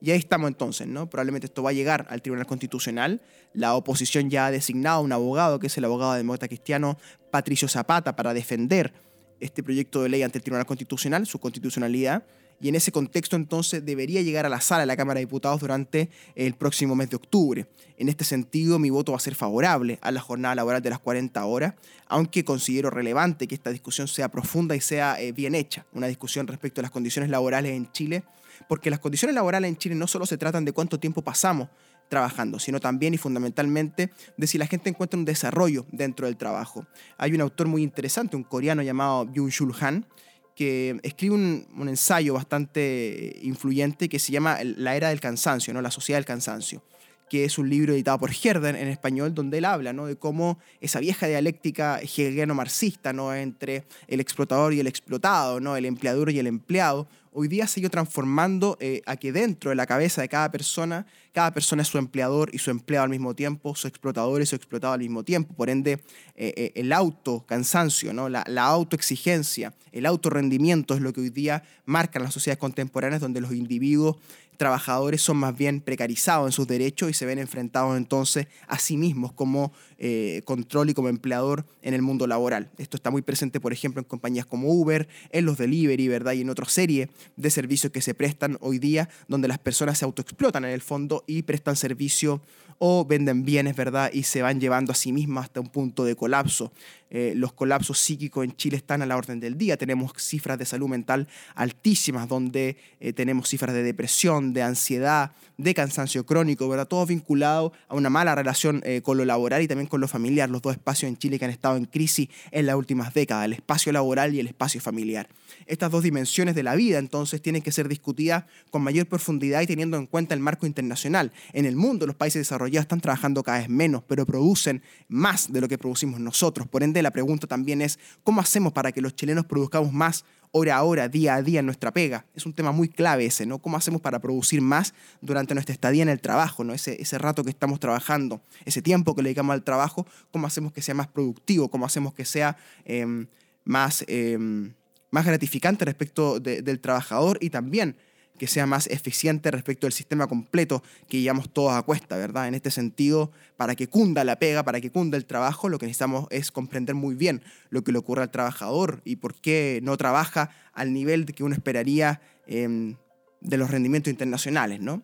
Y 0.00 0.10
ahí 0.12 0.18
estamos 0.18 0.48
entonces, 0.48 0.86
¿no? 0.86 1.10
Probablemente 1.10 1.46
esto 1.46 1.62
va 1.62 1.70
a 1.70 1.72
llegar 1.72 2.06
al 2.08 2.22
Tribunal 2.22 2.46
Constitucional. 2.46 3.20
La 3.52 3.74
oposición 3.74 4.30
ya 4.30 4.46
ha 4.46 4.50
designado 4.50 4.98
a 4.98 5.02
un 5.02 5.12
abogado, 5.12 5.58
que 5.58 5.66
es 5.66 5.76
el 5.76 5.84
abogado 5.84 6.14
demócrata 6.14 6.48
cristiano 6.48 6.98
Patricio 7.30 7.68
Zapata, 7.68 8.14
para 8.14 8.32
defender 8.32 8.92
este 9.40 9.62
proyecto 9.62 10.02
de 10.02 10.08
ley 10.08 10.22
ante 10.22 10.38
el 10.38 10.44
Tribunal 10.44 10.66
Constitucional, 10.66 11.26
su 11.26 11.38
constitucionalidad. 11.38 12.24
Y 12.60 12.68
en 12.68 12.74
ese 12.74 12.90
contexto 12.90 13.36
entonces 13.36 13.84
debería 13.84 14.20
llegar 14.20 14.44
a 14.44 14.48
la 14.48 14.60
sala 14.60 14.80
de 14.80 14.86
la 14.86 14.96
Cámara 14.96 15.18
de 15.18 15.26
Diputados 15.26 15.60
durante 15.60 16.10
el 16.34 16.54
próximo 16.54 16.96
mes 16.96 17.08
de 17.08 17.16
octubre. 17.16 17.66
En 17.96 18.08
este 18.08 18.24
sentido, 18.24 18.80
mi 18.80 18.90
voto 18.90 19.12
va 19.12 19.18
a 19.18 19.20
ser 19.20 19.36
favorable 19.36 19.98
a 20.02 20.10
la 20.10 20.20
jornada 20.20 20.56
laboral 20.56 20.82
de 20.82 20.90
las 20.90 20.98
40 20.98 21.44
horas, 21.44 21.74
aunque 22.08 22.44
considero 22.44 22.90
relevante 22.90 23.46
que 23.46 23.54
esta 23.54 23.70
discusión 23.70 24.08
sea 24.08 24.28
profunda 24.28 24.74
y 24.74 24.80
sea 24.80 25.20
eh, 25.20 25.30
bien 25.30 25.54
hecha. 25.54 25.86
Una 25.92 26.08
discusión 26.08 26.48
respecto 26.48 26.80
a 26.80 26.82
las 26.82 26.90
condiciones 26.90 27.30
laborales 27.30 27.72
en 27.72 27.92
Chile 27.92 28.24
porque 28.68 28.90
las 28.90 29.00
condiciones 29.00 29.34
laborales 29.34 29.68
en 29.68 29.76
Chile 29.76 29.94
no 29.94 30.06
solo 30.06 30.26
se 30.26 30.38
tratan 30.38 30.64
de 30.64 30.72
cuánto 30.72 31.00
tiempo 31.00 31.22
pasamos 31.22 31.68
trabajando, 32.08 32.58
sino 32.58 32.80
también 32.80 33.14
y 33.14 33.18
fundamentalmente 33.18 34.10
de 34.36 34.46
si 34.46 34.58
la 34.58 34.66
gente 34.66 34.88
encuentra 34.88 35.18
un 35.18 35.24
desarrollo 35.24 35.86
dentro 35.90 36.26
del 36.26 36.36
trabajo. 36.36 36.86
Hay 37.16 37.32
un 37.32 37.40
autor 37.40 37.66
muy 37.66 37.82
interesante, 37.82 38.36
un 38.36 38.44
coreano 38.44 38.82
llamado 38.82 39.26
Byung-Chul 39.26 39.74
Han, 39.80 40.06
que 40.54 40.98
escribe 41.02 41.34
un, 41.34 41.88
ensayo 41.88 42.34
bastante 42.34 43.38
influyente 43.42 44.08
que 44.08 44.18
se 44.18 44.32
llama 44.32 44.58
La 44.62 44.96
era 44.96 45.10
del 45.10 45.20
cansancio, 45.20 45.72
¿no? 45.72 45.80
la 45.80 45.90
sociedad 45.90 46.18
del 46.18 46.24
cansancio 46.24 46.82
que 47.28 47.44
es 47.44 47.58
un 47.58 47.68
libro 47.68 47.92
editado 47.92 48.18
por 48.18 48.30
Herden 48.30 48.76
en 48.76 48.88
español, 48.88 49.34
donde 49.34 49.58
él 49.58 49.64
habla 49.64 49.92
¿no? 49.92 50.06
de 50.06 50.16
cómo 50.16 50.58
esa 50.80 51.00
vieja 51.00 51.26
dialéctica 51.26 52.00
hegeliano-marxista 52.00 53.12
¿no? 53.12 53.34
entre 53.34 53.84
el 54.06 54.20
explotador 54.20 54.74
y 54.74 54.80
el 54.80 54.86
explotado, 54.86 55.60
¿no? 55.60 55.76
el 55.76 55.84
empleador 55.84 56.30
y 56.30 56.38
el 56.38 56.46
empleado, 56.46 57.08
hoy 57.32 57.46
día 57.46 57.66
se 57.66 57.84
ha 57.84 57.88
transformando 57.88 58.76
eh, 58.80 59.02
a 59.06 59.16
que 59.16 59.32
dentro 59.32 59.70
de 59.70 59.76
la 59.76 59.86
cabeza 59.86 60.20
de 60.22 60.28
cada 60.28 60.50
persona, 60.50 61.06
cada 61.32 61.52
persona 61.52 61.82
es 61.82 61.88
su 61.88 61.98
empleador 61.98 62.50
y 62.52 62.58
su 62.58 62.70
empleado 62.70 63.04
al 63.04 63.10
mismo 63.10 63.34
tiempo, 63.34 63.76
su 63.76 63.86
explotador 63.86 64.42
y 64.42 64.46
su 64.46 64.56
explotado 64.56 64.92
al 64.92 65.00
mismo 65.00 65.22
tiempo. 65.22 65.54
Por 65.54 65.70
ende, 65.70 66.00
eh, 66.34 66.52
eh, 66.56 66.72
el 66.74 66.92
autocansancio, 66.92 68.12
¿no? 68.12 68.28
la, 68.28 68.44
la 68.48 68.64
autoexigencia, 68.64 69.72
el 69.92 70.06
autorrendimiento 70.06 70.94
es 70.94 71.00
lo 71.00 71.12
que 71.12 71.20
hoy 71.20 71.30
día 71.30 71.62
marcan 71.84 72.24
las 72.24 72.34
sociedades 72.34 72.58
contemporáneas 72.58 73.20
donde 73.20 73.40
los 73.40 73.52
individuos 73.52 74.16
trabajadores 74.58 75.22
son 75.22 75.38
más 75.38 75.56
bien 75.56 75.80
precarizados 75.80 76.48
en 76.48 76.52
sus 76.52 76.66
derechos 76.66 77.08
y 77.08 77.14
se 77.14 77.24
ven 77.24 77.38
enfrentados 77.38 77.96
entonces 77.96 78.48
a 78.66 78.78
sí 78.78 78.96
mismos 78.96 79.32
como 79.32 79.72
eh, 79.98 80.42
control 80.44 80.90
y 80.90 80.94
como 80.94 81.08
empleador 81.08 81.64
en 81.80 81.94
el 81.94 82.02
mundo 82.02 82.26
laboral. 82.26 82.68
Esto 82.76 82.96
está 82.96 83.10
muy 83.10 83.22
presente, 83.22 83.60
por 83.60 83.72
ejemplo, 83.72 84.00
en 84.00 84.04
compañías 84.04 84.44
como 84.44 84.68
Uber, 84.68 85.08
en 85.30 85.46
los 85.46 85.56
delivery, 85.58 86.08
¿verdad? 86.08 86.32
Y 86.32 86.42
en 86.42 86.50
otra 86.50 86.66
serie 86.66 87.08
de 87.36 87.50
servicios 87.50 87.92
que 87.92 88.02
se 88.02 88.14
prestan 88.14 88.58
hoy 88.60 88.78
día, 88.78 89.08
donde 89.28 89.48
las 89.48 89.58
personas 89.58 89.98
se 89.98 90.04
autoexplotan 90.04 90.64
en 90.64 90.72
el 90.72 90.82
fondo 90.82 91.24
y 91.26 91.42
prestan 91.42 91.76
servicio 91.76 92.42
o 92.78 93.04
venden 93.04 93.44
bienes, 93.44 93.76
¿verdad? 93.76 94.10
Y 94.12 94.24
se 94.24 94.42
van 94.42 94.60
llevando 94.60 94.92
a 94.92 94.94
sí 94.94 95.12
mismas 95.12 95.44
hasta 95.44 95.60
un 95.60 95.68
punto 95.68 96.04
de 96.04 96.16
colapso. 96.16 96.72
Eh, 97.10 97.32
los 97.34 97.52
colapsos 97.52 97.98
psíquicos 97.98 98.44
en 98.44 98.54
Chile 98.56 98.76
están 98.76 99.02
a 99.02 99.06
la 99.06 99.16
orden 99.16 99.40
del 99.40 99.56
día. 99.56 99.76
Tenemos 99.76 100.12
cifras 100.16 100.58
de 100.58 100.64
salud 100.64 100.88
mental 100.88 101.28
altísimas, 101.54 102.28
donde 102.28 102.76
eh, 103.00 103.12
tenemos 103.12 103.48
cifras 103.48 103.74
de 103.74 103.82
depresión, 103.82 104.52
de 104.52 104.62
ansiedad, 104.62 105.32
de 105.56 105.74
cansancio 105.74 106.24
crónico, 106.26 106.68
¿verdad? 106.68 106.86
Todo 106.86 107.06
vinculado 107.06 107.72
a 107.88 107.94
una 107.94 108.10
mala 108.10 108.34
relación 108.34 108.82
eh, 108.84 109.02
con 109.02 109.16
lo 109.16 109.24
laboral 109.24 109.62
y 109.62 109.68
también 109.68 109.88
con 109.88 110.00
lo 110.00 110.08
familiar. 110.08 110.50
Los 110.50 110.62
dos 110.62 110.72
espacios 110.72 111.08
en 111.08 111.16
Chile 111.16 111.38
que 111.38 111.46
han 111.46 111.50
estado 111.50 111.76
en 111.76 111.86
crisis 111.86 112.28
en 112.50 112.66
las 112.66 112.76
últimas 112.76 113.14
décadas, 113.14 113.46
el 113.46 113.54
espacio 113.54 113.92
laboral 113.92 114.34
y 114.34 114.40
el 114.40 114.46
espacio 114.46 114.80
familiar. 114.80 115.28
Estas 115.66 115.90
dos 115.90 116.02
dimensiones 116.02 116.54
de 116.54 116.62
la 116.62 116.74
vida 116.74 116.98
entonces 116.98 117.42
tienen 117.42 117.62
que 117.62 117.72
ser 117.72 117.88
discutidas 117.88 118.44
con 118.70 118.82
mayor 118.82 119.06
profundidad 119.06 119.60
y 119.62 119.66
teniendo 119.66 119.96
en 119.96 120.06
cuenta 120.06 120.34
el 120.34 120.40
marco 120.40 120.66
internacional. 120.66 121.32
En 121.52 121.64
el 121.64 121.76
mundo 121.76 122.06
los 122.06 122.16
países 122.16 122.40
desarrollados 122.40 122.84
están 122.84 123.00
trabajando 123.00 123.42
cada 123.42 123.58
vez 123.58 123.68
menos, 123.68 124.02
pero 124.06 124.26
producen 124.26 124.82
más 125.08 125.52
de 125.52 125.60
lo 125.60 125.68
que 125.68 125.78
producimos 125.78 126.20
nosotros. 126.20 126.68
Por 126.68 126.82
ende, 126.82 126.97
la 127.02 127.10
pregunta 127.10 127.46
también 127.46 127.82
es, 127.82 127.98
¿cómo 128.22 128.40
hacemos 128.40 128.72
para 128.72 128.92
que 128.92 129.00
los 129.00 129.14
chilenos 129.14 129.46
produzcamos 129.46 129.92
más 129.92 130.24
hora 130.50 130.76
a 130.76 130.82
hora, 130.82 131.08
día 131.08 131.34
a 131.34 131.42
día 131.42 131.60
en 131.60 131.66
nuestra 131.66 131.92
pega? 131.92 132.26
Es 132.34 132.46
un 132.46 132.52
tema 132.52 132.72
muy 132.72 132.88
clave 132.88 133.26
ese, 133.26 133.46
¿no? 133.46 133.58
¿Cómo 133.58 133.76
hacemos 133.76 134.00
para 134.00 134.20
producir 134.20 134.60
más 134.60 134.94
durante 135.20 135.54
nuestra 135.54 135.72
estadía 135.72 136.02
en 136.02 136.08
el 136.08 136.20
trabajo, 136.20 136.64
¿no? 136.64 136.72
Ese, 136.72 137.00
ese 137.00 137.18
rato 137.18 137.44
que 137.44 137.50
estamos 137.50 137.80
trabajando, 137.80 138.40
ese 138.64 138.82
tiempo 138.82 139.14
que 139.14 139.22
le 139.22 139.28
dedicamos 139.28 139.54
al 139.54 139.64
trabajo, 139.64 140.06
¿cómo 140.30 140.46
hacemos 140.46 140.72
que 140.72 140.82
sea 140.82 140.94
más 140.94 141.08
productivo? 141.08 141.70
¿Cómo 141.70 141.86
hacemos 141.86 142.14
que 142.14 142.24
sea 142.24 142.56
em, 142.84 143.26
más... 143.64 144.04
Em, 144.08 144.72
más 145.10 145.24
gratificante 145.24 145.84
respecto 145.84 146.38
del 146.38 146.80
trabajador 146.80 147.38
y 147.40 147.50
también 147.50 147.96
que 148.38 148.46
sea 148.46 148.66
más 148.66 148.86
eficiente 148.86 149.50
respecto 149.50 149.86
del 149.86 149.92
sistema 149.92 150.26
completo 150.26 150.82
que 151.08 151.20
llevamos 151.20 151.50
todos 151.52 151.72
a 151.72 151.82
cuesta, 151.82 152.16
¿verdad? 152.16 152.48
En 152.48 152.54
este 152.54 152.70
sentido, 152.70 153.30
para 153.56 153.74
que 153.74 153.88
cunda 153.88 154.24
la 154.24 154.38
pega, 154.38 154.62
para 154.64 154.80
que 154.80 154.90
cunda 154.90 155.16
el 155.16 155.26
trabajo, 155.26 155.68
lo 155.68 155.78
que 155.78 155.86
necesitamos 155.86 156.26
es 156.30 156.50
comprender 156.50 156.94
muy 156.94 157.14
bien 157.14 157.42
lo 157.70 157.84
que 157.84 157.92
le 157.92 157.98
ocurre 157.98 158.22
al 158.22 158.30
trabajador 158.30 159.02
y 159.04 159.16
por 159.16 159.34
qué 159.34 159.80
no 159.82 159.96
trabaja 159.96 160.50
al 160.72 160.92
nivel 160.92 161.26
que 161.26 161.44
uno 161.44 161.54
esperaría 161.54 162.20
em, 162.46 162.96
de 163.40 163.56
los 163.56 163.70
rendimientos 163.70 164.10
internacionales, 164.10 164.80
¿no? 164.80 165.02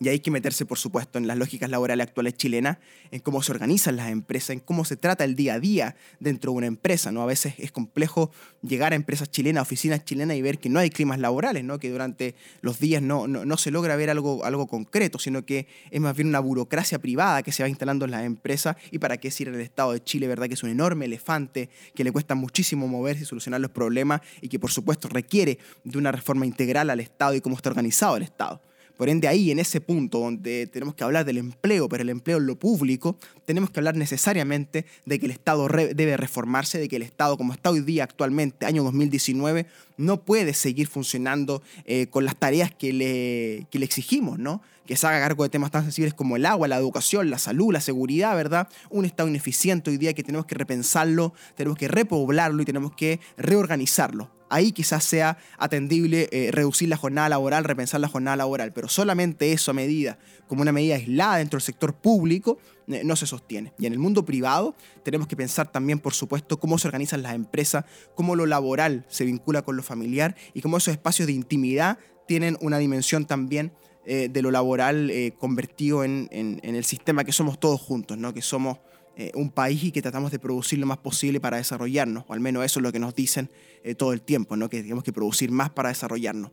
Y 0.00 0.08
hay 0.08 0.18
que 0.18 0.30
meterse, 0.30 0.66
por 0.66 0.78
supuesto, 0.78 1.18
en 1.18 1.28
las 1.28 1.38
lógicas 1.38 1.70
laborales 1.70 2.08
actuales 2.08 2.34
chilenas, 2.34 2.78
en 3.12 3.20
cómo 3.20 3.42
se 3.42 3.52
organizan 3.52 3.96
las 3.96 4.10
empresas, 4.10 4.50
en 4.50 4.60
cómo 4.60 4.84
se 4.84 4.96
trata 4.96 5.22
el 5.22 5.36
día 5.36 5.54
a 5.54 5.60
día 5.60 5.96
dentro 6.18 6.50
de 6.50 6.58
una 6.58 6.66
empresa. 6.66 7.12
¿no? 7.12 7.22
A 7.22 7.26
veces 7.26 7.54
es 7.58 7.70
complejo 7.70 8.32
llegar 8.62 8.92
a 8.92 8.96
empresas 8.96 9.30
chilenas, 9.30 9.62
oficinas 9.62 10.04
chilenas 10.04 10.36
y 10.36 10.42
ver 10.42 10.58
que 10.58 10.68
no 10.68 10.80
hay 10.80 10.90
climas 10.90 11.20
laborales, 11.20 11.62
¿no? 11.62 11.78
que 11.78 11.90
durante 11.90 12.34
los 12.60 12.80
días 12.80 13.02
no, 13.02 13.28
no, 13.28 13.56
se 13.56 13.70
logra 13.70 13.94
ver 13.94 14.10
algo, 14.10 14.44
algo 14.44 14.66
concreto, 14.66 15.18
sino 15.20 15.46
que 15.46 15.68
es 15.90 16.00
más 16.00 16.16
bien 16.16 16.28
una 16.28 16.40
burocracia 16.40 16.98
privada 16.98 17.42
que 17.44 17.52
se 17.52 17.62
va 17.62 17.68
instalando 17.68 18.04
en 18.04 18.10
las 18.10 18.24
empresas. 18.24 18.76
Y 18.90 18.98
para 18.98 19.16
qué 19.18 19.30
en 19.38 19.54
el 19.54 19.60
Estado 19.60 19.92
de 19.92 20.02
Chile, 20.02 20.26
¿verdad? 20.28 20.48
que 20.48 20.54
es 20.54 20.62
un 20.62 20.70
enorme 20.70 21.04
elefante 21.04 21.70
que 21.94 22.04
le 22.04 22.12
cuesta 22.12 22.34
muchísimo 22.34 22.88
moverse 22.88 23.22
y 23.22 23.26
solucionar 23.26 23.60
los 23.60 23.70
problemas 23.70 24.20
y 24.40 24.48
que, 24.48 24.58
por 24.58 24.70
supuesto, 24.70 25.08
requiere 25.08 25.58
de 25.84 25.98
una 25.98 26.12
reforma 26.12 26.46
integral 26.46 26.90
al 26.90 27.00
Estado 27.00 27.34
y 27.34 27.40
cómo 27.40 27.56
está 27.56 27.70
organizado 27.70 28.16
el 28.16 28.22
Estado. 28.22 28.60
Por 28.96 29.08
ende, 29.08 29.26
ahí, 29.26 29.50
en 29.50 29.58
ese 29.58 29.80
punto 29.80 30.20
donde 30.20 30.68
tenemos 30.68 30.94
que 30.94 31.02
hablar 31.02 31.24
del 31.24 31.38
empleo, 31.38 31.88
pero 31.88 32.02
el 32.02 32.10
empleo 32.10 32.38
en 32.38 32.46
lo 32.46 32.56
público, 32.56 33.16
tenemos 33.44 33.70
que 33.70 33.80
hablar 33.80 33.96
necesariamente 33.96 34.86
de 35.04 35.18
que 35.18 35.26
el 35.26 35.32
Estado 35.32 35.66
debe 35.68 36.16
reformarse, 36.16 36.78
de 36.78 36.88
que 36.88 36.96
el 36.96 37.02
Estado, 37.02 37.36
como 37.36 37.52
está 37.52 37.70
hoy 37.70 37.80
día 37.80 38.04
actualmente, 38.04 38.66
año 38.66 38.84
2019, 38.84 39.66
no 39.96 40.22
puede 40.22 40.54
seguir 40.54 40.86
funcionando 40.86 41.60
eh, 41.86 42.06
con 42.08 42.24
las 42.24 42.36
tareas 42.36 42.72
que 42.72 42.92
le, 42.92 43.66
que 43.70 43.80
le 43.80 43.84
exigimos, 43.84 44.38
¿no? 44.38 44.62
Que 44.86 44.96
se 44.96 45.06
haga 45.06 45.18
cargo 45.20 45.42
de 45.42 45.48
temas 45.48 45.72
tan 45.72 45.82
sensibles 45.82 46.14
como 46.14 46.36
el 46.36 46.46
agua, 46.46 46.68
la 46.68 46.76
educación, 46.76 47.30
la 47.30 47.38
salud, 47.38 47.72
la 47.72 47.80
seguridad, 47.80 48.36
¿verdad? 48.36 48.68
Un 48.90 49.06
Estado 49.06 49.28
ineficiente 49.28 49.90
hoy 49.90 49.96
día 49.96 50.12
que 50.12 50.22
tenemos 50.22 50.46
que 50.46 50.54
repensarlo, 50.54 51.34
tenemos 51.56 51.78
que 51.78 51.88
repoblarlo 51.88 52.62
y 52.62 52.64
tenemos 52.64 52.92
que 52.94 53.18
reorganizarlo 53.36 54.30
ahí 54.54 54.70
quizás 54.70 55.02
sea 55.02 55.36
atendible 55.58 56.28
eh, 56.30 56.50
reducir 56.52 56.88
la 56.88 56.96
jornada 56.96 57.28
laboral, 57.28 57.64
repensar 57.64 58.00
la 58.00 58.08
jornada 58.08 58.36
laboral, 58.36 58.72
pero 58.72 58.88
solamente 58.88 59.52
eso 59.52 59.72
a 59.72 59.74
medida, 59.74 60.16
como 60.46 60.62
una 60.62 60.70
medida 60.70 60.94
aislada 60.94 61.38
dentro 61.38 61.58
del 61.58 61.64
sector 61.64 61.94
público, 61.94 62.58
eh, 62.86 63.02
no 63.04 63.16
se 63.16 63.26
sostiene. 63.26 63.72
Y 63.78 63.86
en 63.86 63.92
el 63.92 63.98
mundo 63.98 64.24
privado 64.24 64.76
tenemos 65.02 65.26
que 65.26 65.36
pensar 65.36 65.72
también, 65.72 65.98
por 65.98 66.14
supuesto, 66.14 66.60
cómo 66.60 66.78
se 66.78 66.86
organizan 66.86 67.22
las 67.22 67.34
empresas, 67.34 67.84
cómo 68.14 68.36
lo 68.36 68.46
laboral 68.46 69.04
se 69.08 69.24
vincula 69.24 69.62
con 69.62 69.76
lo 69.76 69.82
familiar 69.82 70.36
y 70.54 70.60
cómo 70.60 70.76
esos 70.76 70.92
espacios 70.92 71.26
de 71.26 71.32
intimidad 71.32 71.98
tienen 72.28 72.56
una 72.60 72.78
dimensión 72.78 73.26
también 73.26 73.72
eh, 74.06 74.28
de 74.30 74.42
lo 74.42 74.52
laboral 74.52 75.10
convertido 75.38 76.04
en, 76.04 76.28
en, 76.30 76.60
el 76.62 76.84
sistema 76.84 77.24
que 77.24 77.32
somos 77.32 77.58
todos 77.58 77.80
juntos, 77.80 78.18
¿no? 78.18 78.32
que 78.32 78.42
somos 78.42 78.78
eh, 79.16 79.30
un 79.34 79.50
país 79.50 79.84
y 79.84 79.92
que 79.92 80.02
tratamos 80.02 80.32
de 80.32 80.38
producir 80.38 80.78
lo 80.78 80.86
más 80.86 80.98
posible 80.98 81.40
para 81.40 81.56
desarrollarnos, 81.56 82.24
o 82.26 82.32
al 82.32 82.40
menos 82.40 82.64
eso 82.64 82.80
es 82.80 82.82
lo 82.82 82.90
que 82.90 82.98
nos 82.98 83.14
dicen 83.14 83.48
eh, 83.84 83.94
todo 83.94 84.12
el 84.12 84.20
tiempo, 84.20 84.56
¿no? 84.56 84.68
que 84.68 84.82
tenemos 84.82 85.04
que 85.04 85.12
producir 85.12 85.50
más 85.52 85.70
para 85.70 85.90
desarrollarnos. 85.90 86.50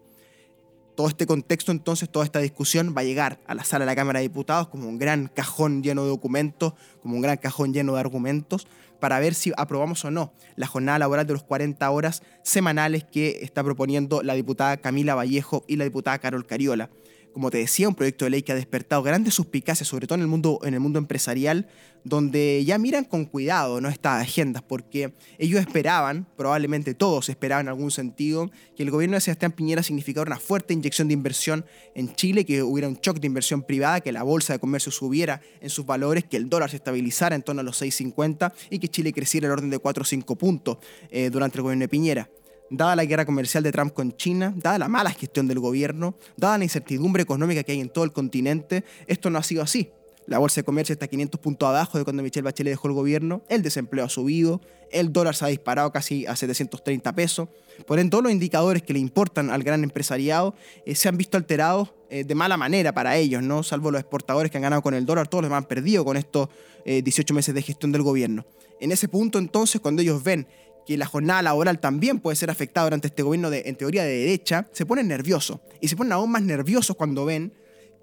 Todo 0.96 1.08
este 1.08 1.26
contexto, 1.26 1.72
entonces, 1.72 2.10
toda 2.10 2.26
esta 2.26 2.40
discusión 2.40 2.94
va 2.96 3.02
a 3.02 3.04
llegar 3.04 3.40
a 3.48 3.56
la 3.56 3.64
sala 3.64 3.86
de 3.86 3.92
la 3.92 3.96
Cámara 3.96 4.20
de 4.20 4.24
Diputados 4.24 4.68
como 4.68 4.88
un 4.88 5.00
gran 5.00 5.28
cajón 5.28 5.82
lleno 5.82 6.04
de 6.04 6.10
documentos, 6.10 6.74
como 7.02 7.16
un 7.16 7.22
gran 7.22 7.38
cajón 7.38 7.74
lleno 7.74 7.94
de 7.94 8.02
argumentos, 8.02 8.68
para 9.00 9.20
ver 9.20 9.34
si 9.34 9.52
aprobamos 9.58 10.06
o 10.06 10.12
no 10.12 10.32
la 10.56 10.68
jornada 10.68 11.00
laboral 11.00 11.26
de 11.26 11.34
los 11.34 11.44
40 11.44 11.90
horas 11.90 12.22
semanales 12.44 13.04
que 13.04 13.40
está 13.42 13.64
proponiendo 13.64 14.22
la 14.22 14.36
diputada 14.36 14.78
Camila 14.78 15.16
Vallejo 15.16 15.64
y 15.68 15.78
la 15.78 15.86
diputada 15.86 16.20
Carol 16.20 16.46
Cariola 16.46 16.92
como 17.34 17.50
te 17.50 17.60
decía, 17.60 17.88
un 17.88 17.96
proyecto 17.96 18.26
de 18.26 18.32
ley 18.32 18.42
que 18.42 18.52
ha 18.52 18.56
despertado 18.56 19.04
grandes 19.04 19.34
suspicacias, 19.34 19.88
sobre 19.88 20.08
todo 20.08 20.16
en 20.16 20.22
el 20.22 20.28
mundo, 20.28 20.60
en 20.64 20.74
el 20.74 20.80
mundo 20.80 21.00
empresarial, 21.00 21.68
donde 22.04 22.64
ya 22.66 22.78
miran 22.78 23.06
con 23.06 23.26
cuidado 23.26 23.80
¿no? 23.80 23.90
estas 23.90 24.22
agendas, 24.22 24.64
porque 24.64 25.14
ellos 25.38 25.60
esperaban, 25.60 26.28
probablemente 26.36 26.94
todos 26.94 27.30
esperaban 27.30 27.66
en 27.66 27.70
algún 27.70 27.92
sentido, 27.92 28.50
que 28.76 28.84
el 28.84 28.92
gobierno 28.92 29.16
de 29.16 29.22
Sebastián 29.22 29.52
Piñera 29.52 29.84
significara 29.84 30.28
una 30.28 30.40
fuerte 30.40 30.74
inyección 30.74 31.08
de 31.08 31.14
inversión 31.14 31.66
en 31.96 32.14
Chile, 32.16 32.46
que 32.46 32.64
hubiera 32.64 32.88
un 32.88 32.96
shock 32.96 33.20
de 33.20 33.28
inversión 33.28 33.64
privada, 33.64 34.02
que 34.02 34.12
la 34.12 34.24
bolsa 34.24 34.54
de 34.54 34.60
comercio 34.60 34.92
subiera 34.92 35.42
en 35.62 35.70
sus 35.70 35.86
valores, 35.86 36.24
que 36.26 36.38
el 36.38 36.50
dólar 36.50 36.70
se 36.70 36.78
estabilizara 36.78 37.36
en 37.36 37.44
torno 37.44 37.62
a 37.62 37.64
los 37.64 37.82
6,50 37.82 38.52
y 38.70 38.80
que 38.80 38.88
Chile 38.88 39.14
creciera 39.14 39.48
el 39.48 39.54
orden 39.54 39.70
de 39.70 39.80
4 39.80 40.02
o 40.02 40.06
5 40.06 40.36
puntos 40.36 40.78
eh, 41.10 41.30
durante 41.30 41.58
el 41.58 41.64
gobierno 41.64 41.84
de 41.84 41.90
Piñera 41.90 42.30
dada 42.72 42.96
la 42.96 43.06
guerra 43.06 43.26
comercial 43.26 43.64
de 43.64 43.72
Trump 43.72 43.94
con 43.94 44.16
China, 44.16 44.54
dada 44.56 44.80
la 44.80 44.88
mala 44.88 45.12
gestión 45.12 45.48
del 45.48 45.60
gobierno, 45.60 46.16
dada 46.38 46.58
la 46.58 46.64
incertidumbre 46.64 47.22
económica 47.22 47.64
que 47.64 47.74
hay 47.74 47.82
en 47.82 47.90
todo 47.90 48.06
el 48.06 48.14
continente, 48.14 48.84
esto 49.08 49.30
no 49.30 49.38
ha 49.38 49.44
sido 49.44 49.62
así. 49.62 49.92
La 50.28 50.38
bolsa 50.38 50.62
de 50.62 50.66
comercio 50.66 50.94
está 50.94 51.08
500 51.08 51.42
puntos 51.42 51.68
abajo 51.68 51.98
de 51.98 52.04
cuando 52.04 52.24
Michelle 52.24 52.44
Bachelet 52.44 52.74
dejó 52.74 52.88
el 52.88 52.94
gobierno, 52.94 53.42
el 53.50 53.64
desempleo 53.64 54.06
ha 54.06 54.10
subido, 54.10 54.62
el 54.92 55.12
dólar 55.12 55.36
se 55.36 55.46
ha 55.46 55.48
disparado 55.50 55.92
casi 55.92 56.26
a 56.26 56.36
730 56.36 57.14
pesos. 57.14 57.50
Por 57.86 58.00
ende, 58.00 58.12
todos 58.12 58.24
los 58.24 58.32
indicadores 58.32 58.84
que 58.84 58.94
le 58.94 59.00
importan 59.00 59.50
al 59.50 59.64
gran 59.64 59.84
empresariado 59.84 60.56
eh, 60.86 60.96
se 60.96 61.10
han 61.10 61.18
visto 61.18 61.38
alterados 61.38 61.94
eh, 62.10 62.24
de 62.24 62.36
mala 62.36 62.56
manera 62.56 62.94
para 62.94 63.18
ellos, 63.18 63.42
¿no? 63.42 63.64
Salvo 63.64 63.92
los 63.92 64.00
exportadores 64.00 64.52
que 64.52 64.58
han 64.58 64.64
ganado 64.64 64.82
con 64.82 64.94
el 64.94 65.06
dólar, 65.06 65.28
todos 65.28 65.42
los 65.42 65.50
demás 65.50 65.64
han 65.64 65.68
perdido 65.68 66.06
con 66.06 66.16
estos 66.16 66.50
18 66.86 67.34
eh, 67.34 67.36
meses 67.36 67.56
de 67.56 67.62
gestión 67.62 67.92
del 67.92 68.04
gobierno. 68.04 68.46
En 68.80 68.92
ese 68.92 69.08
punto, 69.08 69.38
entonces, 69.38 69.82
cuando 69.82 70.02
ellos 70.02 70.24
ven 70.24 70.48
que 70.86 70.98
la 70.98 71.06
jornada 71.06 71.42
laboral 71.42 71.80
también 71.80 72.20
puede 72.20 72.36
ser 72.36 72.50
afectada 72.50 72.86
durante 72.86 73.08
este 73.08 73.24
gobierno 73.24 73.50
de, 73.50 73.64
en 73.66 73.76
teoría 73.76 74.04
de 74.04 74.18
derecha, 74.18 74.68
se 74.72 74.86
ponen 74.86 75.08
nerviosos. 75.08 75.60
Y 75.80 75.88
se 75.88 75.96
ponen 75.96 76.14
aún 76.14 76.32
más 76.32 76.42
nerviosos 76.42 76.96
cuando 76.96 77.26
ven 77.26 77.54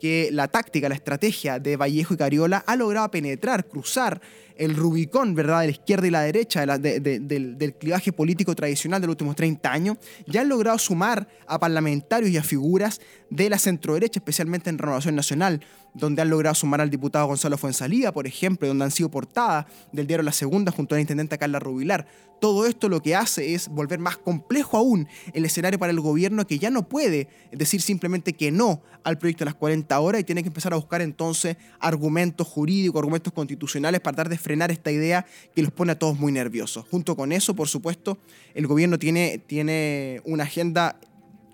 que 0.00 0.30
la 0.32 0.48
táctica, 0.48 0.88
la 0.88 0.94
estrategia 0.94 1.58
de 1.58 1.76
Vallejo 1.76 2.14
y 2.14 2.16
Cariola 2.16 2.62
ha 2.66 2.76
logrado 2.76 3.10
penetrar, 3.10 3.66
cruzar 3.66 4.20
el 4.56 4.74
Rubicón, 4.74 5.34
¿verdad?, 5.34 5.60
de 5.60 5.66
la 5.66 5.72
izquierda 5.72 6.06
y 6.06 6.10
la 6.10 6.22
derecha, 6.22 6.66
del, 6.66 7.74
clivaje 7.78 8.12
político 8.12 8.54
tradicional 8.54 9.00
de 9.00 9.06
los 9.06 9.14
últimos 9.14 9.36
30 9.36 9.72
años, 9.72 9.98
ya 10.26 10.40
han 10.40 10.48
logrado 10.48 10.78
sumar 10.78 11.28
a 11.46 11.58
parlamentarios 11.58 12.30
y 12.30 12.36
a 12.36 12.42
figuras 12.42 13.00
de 13.30 13.48
la 13.48 13.58
centroderecha, 13.58 14.18
especialmente 14.18 14.68
en 14.68 14.78
Renovación 14.78 15.14
Nacional, 15.14 15.60
donde 15.94 16.22
han 16.22 16.30
logrado 16.30 16.54
sumar 16.54 16.80
al 16.80 16.90
diputado 16.90 17.26
Gonzalo 17.26 17.58
Fuensalida, 17.58 18.12
por 18.12 18.26
ejemplo, 18.26 18.68
donde 18.68 18.84
han 18.84 18.90
sido 18.90 19.10
portada 19.10 19.66
del 19.92 20.06
diario 20.06 20.22
La 20.22 20.32
Segunda 20.32 20.72
junto 20.72 20.94
a 20.94 20.96
la 20.96 21.00
intendenta 21.00 21.38
Carla 21.38 21.58
Rubilar. 21.58 22.06
Todo 22.40 22.66
esto 22.66 22.88
lo 22.88 23.02
que 23.02 23.16
hace 23.16 23.54
es 23.54 23.68
volver 23.68 23.98
más 23.98 24.16
complejo 24.16 24.76
aún 24.76 25.08
el 25.32 25.44
escenario 25.44 25.78
para 25.78 25.90
el 25.90 26.00
gobierno 26.00 26.46
que 26.46 26.58
ya 26.58 26.70
no 26.70 26.88
puede 26.88 27.28
decir 27.50 27.82
simplemente 27.82 28.32
que 28.32 28.52
no 28.52 28.80
al 29.02 29.18
proyecto 29.18 29.44
de 29.44 29.46
las 29.46 29.54
40 29.54 29.98
horas 29.98 30.20
y 30.20 30.24
tiene 30.24 30.42
que 30.42 30.48
empezar 30.48 30.72
a 30.72 30.76
buscar 30.76 31.02
entonces 31.02 31.56
argumentos 31.80 32.46
jurídicos, 32.46 33.00
argumentos 33.00 33.32
constitucionales 33.32 34.00
para 34.00 34.14
tratar 34.14 34.30
de 34.30 34.38
frenar 34.38 34.70
esta 34.70 34.92
idea 34.92 35.26
que 35.54 35.62
los 35.62 35.72
pone 35.72 35.92
a 35.92 35.98
todos 35.98 36.18
muy 36.18 36.30
nerviosos. 36.30 36.86
Junto 36.88 37.16
con 37.16 37.32
eso, 37.32 37.54
por 37.54 37.68
supuesto, 37.68 38.18
el 38.54 38.66
gobierno 38.68 38.98
tiene, 38.98 39.38
tiene 39.38 40.20
una 40.24 40.44
agenda 40.44 40.96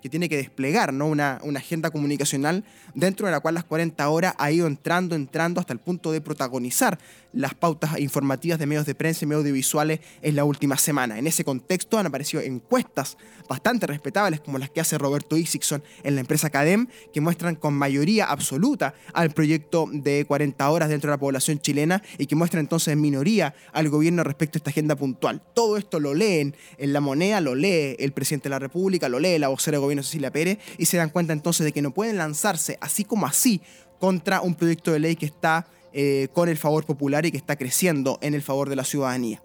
que 0.05 0.11
tiene 0.11 0.29
que 0.29 0.37
desplegar 0.37 0.93
¿no? 0.93 1.07
una, 1.07 1.41
una, 1.45 1.61
agenda 1.61 1.89
comunicacional 1.89 2.63
dentro 2.95 3.25
de 3.25 3.33
la 3.33 3.41
cual 3.41 3.55
las 3.55 3.65
40 3.65 4.07
horas 4.11 4.35
ha 4.37 4.53
ido 4.53 4.67
entrando, 4.67 5.17
entrando 5.17 5.61
hasta 5.61 5.73
el 5.73 5.79
punto 5.79 6.13
de 6.13 6.21
protagonizar 6.21 6.99
las 7.33 7.55
pautas 7.55 7.99
informativas 7.99 8.59
de 8.59 8.67
medios 8.67 8.85
de 8.85 8.95
prensa 8.95 9.25
y 9.25 9.29
medios 9.29 9.41
audiovisuales 9.41 10.01
en 10.21 10.37
la 10.37 10.45
última 10.45 10.77
semana. 10.77 11.19
En 11.19 11.27
ese 11.27 11.43
contexto 11.43 11.99
han 11.99 12.05
aparecido 12.05 12.43
encuestas 12.43 13.17
bastante 13.49 13.87
respetables 13.87 14.41
como 14.41 14.59
las 14.59 14.71
que 14.71 14.81
hace 14.81 14.99
Roberto 14.99 15.39
Isixson 15.39 15.83
en 16.03 16.15
la 16.15 16.21
empresa 16.21 16.51
Cadem, 16.51 16.87
que 17.13 17.23
muestran 17.23 17.57
con 17.57 17.75
mayoría 17.75 18.27
absoluta 18.27 18.95
al 19.15 19.31
proyecto 19.31 19.89
de 19.91 20.27
40 20.27 20.71
horas 20.71 20.91
dentro 20.91 21.11
de 21.11 21.15
la 21.15 21.21
población 21.21 21.61
chilena 21.61 22.03
y 22.19 22.27
que 22.27 22.37
muestran 22.37 22.61
entonces 22.61 22.93
en 22.93 23.01
minoría 23.01 23.55
al 23.73 23.89
gobierno 23.89 24.23
respecto 24.23 24.57
a 24.57 24.61
esta 24.61 24.71
agenda 24.71 24.97
puntual. 24.97 25.43
Todo 25.55 25.79
esto 25.79 25.99
lo 25.99 26.13
leen 26.13 26.55
en 26.77 26.93
la 26.93 27.01
moneda, 27.01 27.41
lo 27.41 27.55
lee 27.55 27.97
el 27.99 28.13
presidente 28.13 28.45
de 28.45 28.51
la 28.51 28.59
República, 28.59 29.09
lo 29.09 29.19
lee 29.19 29.39
la 29.39 29.49
vocera 29.49 29.77
de 29.77 29.83
gobierno 29.83 29.94
Cecilia 30.03 30.31
Pérez 30.31 30.59
y 30.79 30.87
se 30.87 30.97
dan 30.97 31.11
cuenta 31.11 31.33
entonces 31.33 31.65
de 31.65 31.73
que 31.73 31.83
no 31.83 31.93
pueden 31.93 32.17
lanzarse 32.17 32.79
así 32.81 33.05
como 33.05 33.27
así 33.27 33.61
contra 34.01 34.41
un 34.41 34.55
proyecto 34.55 34.93
de 34.93 34.99
ley 34.99 35.17
que 35.17 35.27
está 35.27 35.67
eh, 35.93 36.29
con 36.33 36.49
el 36.49 36.59
favor 36.59 36.85
popular 36.85 37.25
y 37.25 37.31
que 37.31 37.37
está 37.37 37.57
creciendo 37.57 38.19
en 38.21 38.35
el 38.35 38.43
favor 38.43 38.69
de 38.69 38.77
la 38.77 38.85
ciudadanía. 38.85 39.43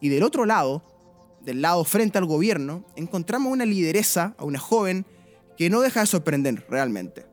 Y 0.00 0.08
del 0.10 0.22
otro 0.22 0.44
lado, 0.44 0.82
del 1.40 1.62
lado 1.62 1.84
frente 1.84 2.18
al 2.18 2.26
gobierno, 2.26 2.84
encontramos 2.96 3.52
una 3.52 3.64
lideresa, 3.64 4.34
a 4.38 4.44
una 4.44 4.58
joven, 4.58 5.06
que 5.56 5.70
no 5.70 5.80
deja 5.80 6.00
de 6.00 6.06
sorprender 6.06 6.64
realmente. 6.68 7.26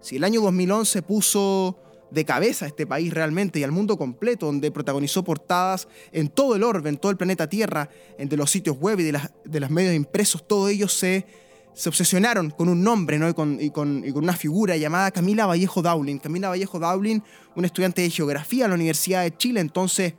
Si 0.00 0.16
el 0.16 0.24
año 0.24 0.42
2011 0.42 1.02
puso 1.02 1.78
de 2.10 2.24
cabeza 2.24 2.66
a 2.66 2.68
este 2.68 2.86
país 2.86 3.12
realmente 3.12 3.58
y 3.58 3.64
al 3.64 3.72
mundo 3.72 3.98
completo, 3.98 4.46
donde 4.46 4.70
protagonizó 4.70 5.24
portadas 5.24 5.88
en 6.12 6.28
todo 6.28 6.54
el 6.56 6.62
orbe, 6.62 6.88
en 6.88 6.96
todo 6.96 7.10
el 7.10 7.16
planeta 7.16 7.48
Tierra, 7.48 7.88
en 8.18 8.28
de 8.28 8.36
los 8.36 8.50
sitios 8.50 8.78
web 8.78 9.00
y 9.00 9.04
de, 9.04 9.12
las, 9.12 9.32
de 9.44 9.60
los 9.60 9.70
medios 9.70 9.94
impresos, 9.94 10.46
todo 10.46 10.68
ello 10.68 10.88
se 10.88 11.26
se 11.74 11.88
obsesionaron 11.88 12.50
con 12.50 12.68
un 12.68 12.82
nombre 12.82 13.18
¿no? 13.18 13.28
y, 13.28 13.34
con, 13.34 13.58
y, 13.60 13.70
con, 13.70 14.04
una 14.14 14.32
figura 14.34 14.76
llamada 14.76 15.10
Camila 15.10 15.46
Vallejo 15.46 15.82
Dowling. 15.82 16.18
Camila 16.18 16.48
Vallejo 16.48 16.78
Dowling, 16.78 17.20
una 17.56 17.66
estudiante 17.66 18.02
de 18.02 18.10
geografía 18.10 18.64
en 18.64 18.70
la 18.70 18.76
Universidad 18.76 19.22
de 19.22 19.36
Chile, 19.36 19.60
entonces 19.60 20.14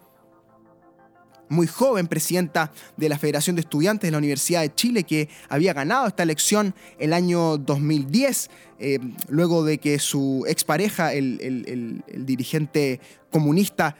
muy 1.47 1.67
joven, 1.67 2.07
presidenta 2.07 2.71
de 2.97 3.07
la 3.07 3.19
Federación 3.19 3.55
de 3.55 3.61
Estudiantes 3.61 4.07
de 4.07 4.11
la 4.11 4.17
Universidad 4.17 4.61
de 4.61 4.73
Chile, 4.73 5.03
que 5.03 5.29
había 5.47 5.73
ganado 5.73 6.07
esta 6.07 6.23
elección 6.23 6.73
el 6.97 7.13
año 7.13 7.57
2010, 7.57 8.49
eh, 8.79 8.99
luego 9.29 9.63
de 9.63 9.77
que 9.77 9.99
su 9.99 10.43
expareja, 10.47 11.13
el, 11.13 11.39
el, 11.41 12.03
el 12.07 12.25
dirigente 12.25 12.99
comunista, 13.29 13.95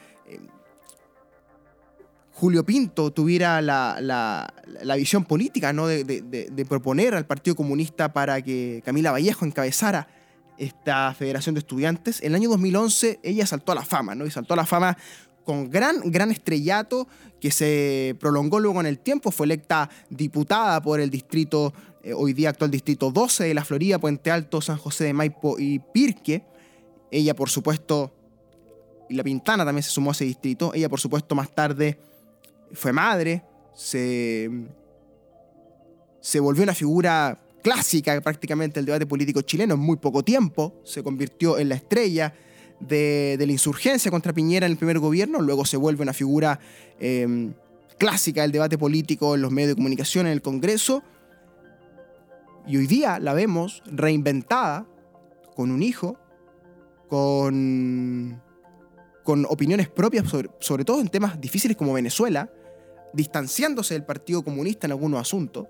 Julio 2.36 2.66
Pinto 2.66 3.12
tuviera 3.12 3.62
la, 3.62 4.54
visión 4.98 5.24
política 5.24 5.72
¿no? 5.72 5.88
de, 5.88 6.66
proponer 6.68 7.16
al 7.16 7.26
Partido 7.26 7.56
Comunista 7.56 8.12
para 8.12 8.42
que 8.42 8.82
Camila 8.84 9.14
Vallejo 9.14 9.46
encabezara 9.46 10.10
esta 10.58 11.14
Federación 11.14 11.56
de 11.56 11.60
Estudiantes. 11.60 12.20
En 12.20 12.28
el 12.28 12.36
año 12.36 12.50
2011 12.50 13.22
ella 13.24 13.46
saltó 13.46 13.72
a 13.72 13.76
la 13.76 13.86
fama, 13.86 14.16
¿no? 14.16 14.26
Y 14.26 14.32
saltó 14.32 14.54
a 14.54 14.58
la 14.58 14.66
fama 14.66 14.98
con 15.46 15.70
gran, 15.70 16.12
gran 16.12 16.30
estrellato 16.30 17.08
que 17.40 17.52
se 17.52 18.18
prolongó 18.20 18.60
luego 18.60 18.82
en 18.82 18.88
el 18.88 19.00
tiempo. 19.00 19.32
Fue 19.32 19.46
electa 19.46 19.90
diputada 20.10 20.82
por 20.82 21.00
el 21.00 21.10
distrito, 21.10 21.74
eh, 22.04 22.12
hoy 22.14 22.34
día 22.34 22.50
actual 22.50 22.70
distrito 22.70 23.12
12 23.12 23.46
de 23.46 23.54
la 23.54 23.64
Florida, 23.64 23.98
Puente 23.98 24.30
Alto, 24.30 24.60
San 24.60 24.78
José 24.78 25.06
de 25.06 25.14
Maipo 25.14 25.58
y 25.58 25.80
Pirque. 25.80 26.44
Ella, 27.12 27.34
por 27.34 27.50
supuesto, 27.50 28.14
y 29.10 29.14
la 29.14 29.24
Pintana 29.24 29.64
también 29.64 29.84
se 29.84 29.92
sumó 29.92 30.10
a 30.10 30.14
ese 30.14 30.26
distrito. 30.26 30.74
Ella, 30.74 30.90
por 30.90 31.00
supuesto, 31.00 31.34
más 31.34 31.56
tarde 31.56 31.98
fue 32.72 32.94
madre, 32.94 33.44
se, 33.74 34.50
se 36.20 36.40
volvió 36.40 36.64
una 36.64 36.74
figura 36.74 37.40
clásica 37.62 38.20
prácticamente 38.22 38.80
del 38.80 38.86
debate 38.86 39.06
político 39.06 39.42
chileno 39.42 39.74
en 39.74 39.80
muy 39.80 39.98
poco 39.98 40.24
tiempo, 40.24 40.82
se 40.84 41.02
convirtió 41.02 41.58
en 41.58 41.70
la 41.70 41.76
estrella 41.76 42.34
de, 42.80 43.38
la 43.40 43.52
insurgencia 43.52 44.12
contra 44.12 44.34
Piñera 44.34 44.66
en 44.66 44.72
el 44.72 44.78
primer 44.78 45.00
gobierno, 45.00 45.42
luego 45.42 45.66
se 45.66 45.78
vuelve 45.78 46.04
una 46.04 46.14
figura 46.14 46.60
em, 47.00 47.54
clásica 47.98 48.44
del 48.44 48.52
debate 48.52 48.78
político 48.78 49.36
en 49.36 49.42
los 49.42 49.52
medios 49.52 49.70
de 49.70 49.76
comunicación, 49.76 50.28
en 50.28 50.34
el 50.34 50.42
Congreso, 50.42 51.04
y 52.68 52.78
hoy 52.78 52.88
día 52.88 53.20
la 53.20 53.34
vemos 53.34 53.84
reinventada, 53.86 54.88
con 55.56 55.72
un 55.72 55.82
hijo, 55.82 56.18
con 57.08 58.42
con 59.26 59.46
opiniones 59.50 59.90
propias, 59.90 60.26
sobre, 60.60 60.86
todo 60.86 61.02
en 61.02 61.10
temas 61.10 61.42
difíciles 61.42 61.76
como 61.76 61.94
Venezuela, 61.94 62.50
distanciándose 63.12 63.96
del 63.96 64.06
Partido 64.06 64.44
Comunista 64.44 64.86
en 64.86 64.92
algunos 64.92 65.20
asuntos, 65.20 65.68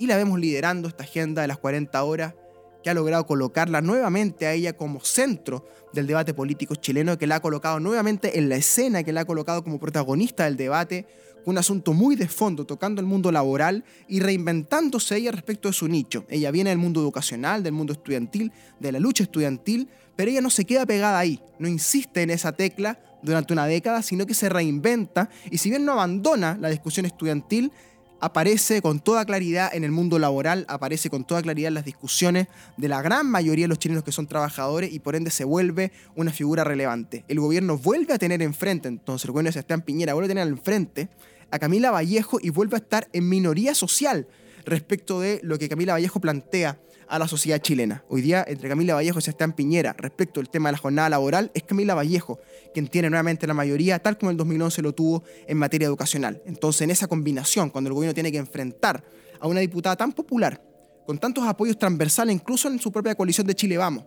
y 0.00 0.06
la 0.08 0.16
vemos 0.16 0.38
liderando 0.38 0.88
esta 0.88 1.04
agenda 1.04 1.40
de 1.42 1.48
las 1.48 1.58
40 1.58 2.02
horas 2.02 2.34
que 2.82 2.90
ha 2.90 2.94
logrado 2.94 3.24
colocarla 3.24 3.80
nuevamente 3.80 4.46
a 4.46 4.52
ella 4.52 4.76
como 4.76 5.00
centro 5.00 5.64
del 5.92 6.08
debate 6.08 6.34
político 6.34 6.74
chileno, 6.74 7.16
que 7.16 7.28
la 7.28 7.36
ha 7.36 7.40
colocado 7.40 7.78
nuevamente 7.78 8.38
en 8.38 8.48
la 8.48 8.56
escena, 8.56 9.04
que 9.04 9.12
la 9.12 9.22
ha 9.22 9.24
colocado 9.24 9.62
como 9.62 9.78
protagonista 9.78 10.44
del 10.44 10.56
debate, 10.56 11.06
un 11.44 11.56
asunto 11.56 11.92
muy 11.92 12.16
de 12.16 12.28
fondo, 12.28 12.66
tocando 12.66 13.00
el 13.00 13.06
mundo 13.06 13.30
laboral 13.30 13.84
y 14.08 14.20
reinventándose 14.20 15.16
ella 15.16 15.30
respecto 15.30 15.68
de 15.68 15.72
su 15.72 15.86
nicho. 15.86 16.24
Ella 16.28 16.50
viene 16.50 16.70
del 16.70 16.78
mundo 16.78 17.00
educacional, 17.00 17.62
del 17.62 17.72
mundo 17.72 17.92
estudiantil, 17.92 18.52
de 18.80 18.92
la 18.92 18.98
lucha 18.98 19.22
estudiantil, 19.22 19.88
pero 20.18 20.32
ella 20.32 20.40
no 20.40 20.50
se 20.50 20.64
queda 20.64 20.84
pegada 20.84 21.16
ahí, 21.16 21.40
no 21.60 21.68
insiste 21.68 22.22
en 22.22 22.30
esa 22.30 22.50
tecla 22.50 22.98
durante 23.22 23.52
una 23.52 23.68
década, 23.68 24.02
sino 24.02 24.26
que 24.26 24.34
se 24.34 24.48
reinventa 24.48 25.30
y 25.48 25.58
si 25.58 25.70
bien 25.70 25.84
no 25.84 25.92
abandona 25.92 26.58
la 26.60 26.70
discusión 26.70 27.06
estudiantil, 27.06 27.70
aparece 28.18 28.82
con 28.82 28.98
toda 28.98 29.24
claridad 29.24 29.70
en 29.72 29.84
el 29.84 29.92
mundo 29.92 30.18
laboral, 30.18 30.66
aparece 30.68 31.08
con 31.08 31.24
toda 31.24 31.40
claridad 31.40 31.68
en 31.68 31.74
las 31.74 31.84
discusiones 31.84 32.48
de 32.76 32.88
la 32.88 33.00
gran 33.00 33.30
mayoría 33.30 33.66
de 33.66 33.68
los 33.68 33.78
chilenos 33.78 34.02
que 34.02 34.10
son 34.10 34.26
trabajadores 34.26 34.92
y 34.92 34.98
por 34.98 35.14
ende 35.14 35.30
se 35.30 35.44
vuelve 35.44 35.92
una 36.16 36.32
figura 36.32 36.64
relevante. 36.64 37.24
El 37.28 37.38
gobierno 37.38 37.78
vuelve 37.78 38.12
a 38.12 38.18
tener 38.18 38.42
enfrente, 38.42 38.88
entonces 38.88 39.24
el 39.24 39.30
gobierno 39.30 39.50
de 39.50 39.52
Sebastián 39.52 39.82
Piñera 39.82 40.14
vuelve 40.14 40.32
a 40.32 40.34
tener 40.34 40.48
enfrente 40.48 41.10
a 41.52 41.60
Camila 41.60 41.92
Vallejo 41.92 42.40
y 42.42 42.50
vuelve 42.50 42.74
a 42.74 42.78
estar 42.78 43.06
en 43.12 43.28
minoría 43.28 43.72
social 43.72 44.26
respecto 44.64 45.20
de 45.20 45.38
lo 45.44 45.60
que 45.60 45.68
Camila 45.68 45.92
Vallejo 45.92 46.20
plantea 46.20 46.80
a 47.08 47.18
la 47.18 47.26
sociedad 47.26 47.58
chilena. 47.58 48.04
Hoy 48.08 48.20
día, 48.20 48.44
entre 48.46 48.68
Camila 48.68 48.94
Vallejo 48.94 49.18
y 49.18 49.22
Sebastián 49.22 49.52
Piñera, 49.52 49.94
respecto 49.98 50.40
al 50.40 50.50
tema 50.50 50.68
de 50.68 50.72
la 50.72 50.78
jornada 50.78 51.08
laboral, 51.08 51.50
es 51.54 51.62
Camila 51.62 51.94
Vallejo 51.94 52.38
quien 52.74 52.86
tiene 52.88 53.08
nuevamente 53.08 53.46
la 53.46 53.54
mayoría, 53.54 53.98
tal 53.98 54.18
como 54.18 54.30
el 54.30 54.36
2011 54.36 54.82
lo 54.82 54.92
tuvo 54.94 55.24
en 55.46 55.56
materia 55.56 55.86
educacional. 55.86 56.42
Entonces, 56.46 56.82
en 56.82 56.90
esa 56.90 57.06
combinación, 57.06 57.70
cuando 57.70 57.88
el 57.88 57.94
gobierno 57.94 58.14
tiene 58.14 58.30
que 58.30 58.38
enfrentar 58.38 59.02
a 59.40 59.46
una 59.46 59.60
diputada 59.60 59.96
tan 59.96 60.12
popular, 60.12 60.62
con 61.06 61.18
tantos 61.18 61.46
apoyos 61.46 61.78
transversales, 61.78 62.34
incluso 62.34 62.68
en 62.68 62.78
su 62.78 62.92
propia 62.92 63.14
coalición 63.14 63.46
de 63.46 63.54
Chile 63.54 63.78
Vamos, 63.78 64.04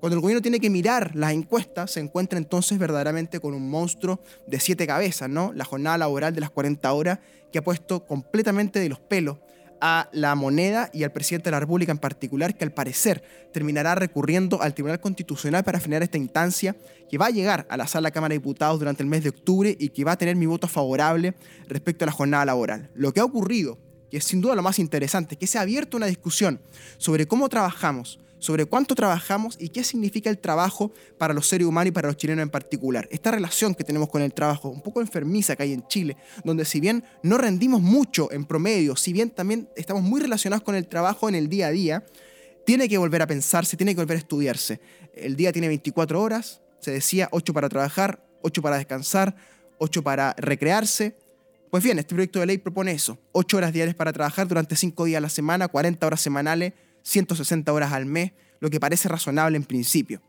cuando 0.00 0.16
el 0.16 0.20
gobierno 0.20 0.42
tiene 0.42 0.58
que 0.58 0.68
mirar 0.68 1.14
las 1.14 1.32
encuestas, 1.32 1.92
se 1.92 2.00
encuentra 2.00 2.36
entonces 2.36 2.76
verdaderamente 2.76 3.38
con 3.38 3.54
un 3.54 3.70
monstruo 3.70 4.20
de 4.48 4.58
siete 4.58 4.84
cabezas, 4.84 5.30
¿no? 5.30 5.52
La 5.52 5.64
jornada 5.64 5.96
laboral 5.98 6.34
de 6.34 6.40
las 6.40 6.50
40 6.50 6.92
horas 6.92 7.20
que 7.52 7.58
ha 7.60 7.62
puesto 7.62 8.04
completamente 8.04 8.80
de 8.80 8.88
los 8.88 8.98
pelos 8.98 9.38
a 9.84 10.08
la 10.12 10.36
moneda 10.36 10.90
y 10.92 11.02
al 11.02 11.10
presidente 11.10 11.46
de 11.46 11.50
la 11.50 11.60
República 11.60 11.90
en 11.90 11.98
particular, 11.98 12.56
que 12.56 12.62
al 12.62 12.72
parecer 12.72 13.24
terminará 13.52 13.96
recurriendo 13.96 14.62
al 14.62 14.74
Tribunal 14.74 15.00
Constitucional 15.00 15.64
para 15.64 15.80
frenar 15.80 16.04
esta 16.04 16.18
instancia 16.18 16.76
que 17.10 17.18
va 17.18 17.26
a 17.26 17.30
llegar 17.30 17.66
a 17.68 17.76
la 17.76 17.88
sala 17.88 18.12
Cámara 18.12 18.32
de 18.32 18.38
Diputados 18.38 18.78
durante 18.78 19.02
el 19.02 19.08
mes 19.08 19.24
de 19.24 19.30
octubre 19.30 19.76
y 19.76 19.88
que 19.88 20.04
va 20.04 20.12
a 20.12 20.16
tener 20.16 20.36
mi 20.36 20.46
voto 20.46 20.68
favorable 20.68 21.34
respecto 21.66 22.04
a 22.04 22.06
la 22.06 22.12
jornada 22.12 22.44
laboral. 22.44 22.90
Lo 22.94 23.12
que 23.12 23.18
ha 23.18 23.24
ocurrido, 23.24 23.76
que 24.08 24.18
es 24.18 24.24
sin 24.24 24.40
duda 24.40 24.54
lo 24.54 24.62
más 24.62 24.78
interesante, 24.78 25.34
es 25.34 25.38
que 25.40 25.48
se 25.48 25.58
ha 25.58 25.62
abierto 25.62 25.96
una 25.96 26.06
discusión 26.06 26.60
sobre 26.96 27.26
cómo 27.26 27.48
trabajamos, 27.48 28.20
sobre 28.42 28.66
cuánto 28.66 28.96
trabajamos 28.96 29.56
y 29.60 29.68
qué 29.68 29.84
significa 29.84 30.28
el 30.28 30.36
trabajo 30.36 30.90
para 31.16 31.32
los 31.32 31.46
seres 31.46 31.64
humanos 31.64 31.90
y 31.90 31.92
para 31.92 32.08
los 32.08 32.16
chilenos 32.16 32.42
en 32.42 32.50
particular. 32.50 33.06
Esta 33.12 33.30
relación 33.30 33.72
que 33.72 33.84
tenemos 33.84 34.08
con 34.08 34.20
el 34.20 34.34
trabajo, 34.34 34.68
un 34.68 34.82
poco 34.82 35.00
enfermiza 35.00 35.54
que 35.54 35.62
hay 35.62 35.72
en 35.72 35.86
Chile, 35.86 36.16
donde 36.42 36.64
si 36.64 36.80
bien 36.80 37.04
no 37.22 37.38
rendimos 37.38 37.80
mucho 37.80 38.32
en 38.32 38.44
promedio, 38.44 38.96
si 38.96 39.12
bien 39.12 39.30
también 39.30 39.68
estamos 39.76 40.02
muy 40.02 40.20
relacionados 40.20 40.64
con 40.64 40.74
el 40.74 40.88
trabajo 40.88 41.28
en 41.28 41.36
el 41.36 41.48
día 41.48 41.68
a 41.68 41.70
día, 41.70 42.04
tiene 42.66 42.88
que 42.88 42.98
volver 42.98 43.22
a 43.22 43.28
pensarse, 43.28 43.76
tiene 43.76 43.94
que 43.94 44.00
volver 44.00 44.16
a 44.16 44.20
estudiarse. 44.20 44.80
El 45.14 45.36
día 45.36 45.52
tiene 45.52 45.68
24 45.68 46.20
horas, 46.20 46.62
se 46.80 46.90
decía 46.90 47.28
8 47.30 47.54
para 47.54 47.68
trabajar, 47.68 48.26
8 48.42 48.60
para 48.60 48.76
descansar, 48.76 49.36
8 49.78 50.02
para 50.02 50.34
recrearse. 50.36 51.16
Pues 51.70 51.84
bien, 51.84 51.96
este 52.00 52.12
proyecto 52.16 52.40
de 52.40 52.46
ley 52.46 52.58
propone 52.58 52.90
eso, 52.90 53.20
8 53.30 53.56
horas 53.56 53.72
diarias 53.72 53.94
para 53.94 54.12
trabajar 54.12 54.48
durante 54.48 54.74
5 54.74 55.04
días 55.04 55.18
a 55.18 55.20
la 55.20 55.28
semana, 55.28 55.68
40 55.68 56.04
horas 56.04 56.20
semanales, 56.20 56.72
160 57.02 57.72
horas 57.72 57.92
al 57.92 58.06
mes, 58.06 58.32
lo 58.60 58.70
que 58.70 58.80
parece 58.80 59.08
razonable 59.08 59.56
en 59.56 59.64
principio. 59.64 60.20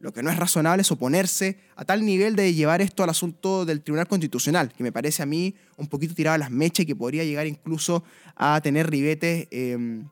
Lo 0.00 0.12
que 0.14 0.22
no 0.22 0.30
es 0.30 0.36
razonable 0.38 0.80
es 0.80 0.90
oponerse 0.90 1.58
a 1.76 1.84
tal 1.84 2.04
nivel 2.06 2.34
de 2.34 2.54
llevar 2.54 2.80
esto 2.80 3.02
al 3.02 3.10
asunto 3.10 3.66
del 3.66 3.82
Tribunal 3.82 4.08
Constitucional, 4.08 4.72
que 4.72 4.82
me 4.82 4.92
parece 4.92 5.22
a 5.22 5.26
mí 5.26 5.54
un 5.76 5.88
poquito 5.88 6.14
tirado 6.14 6.36
a 6.36 6.38
las 6.38 6.50
mechas 6.50 6.84
y 6.84 6.86
que 6.86 6.96
podría 6.96 7.22
llegar 7.22 7.46
incluso 7.46 8.02
a 8.34 8.58
tener 8.62 8.88
ribetes 8.88 9.46
em, 9.50 10.08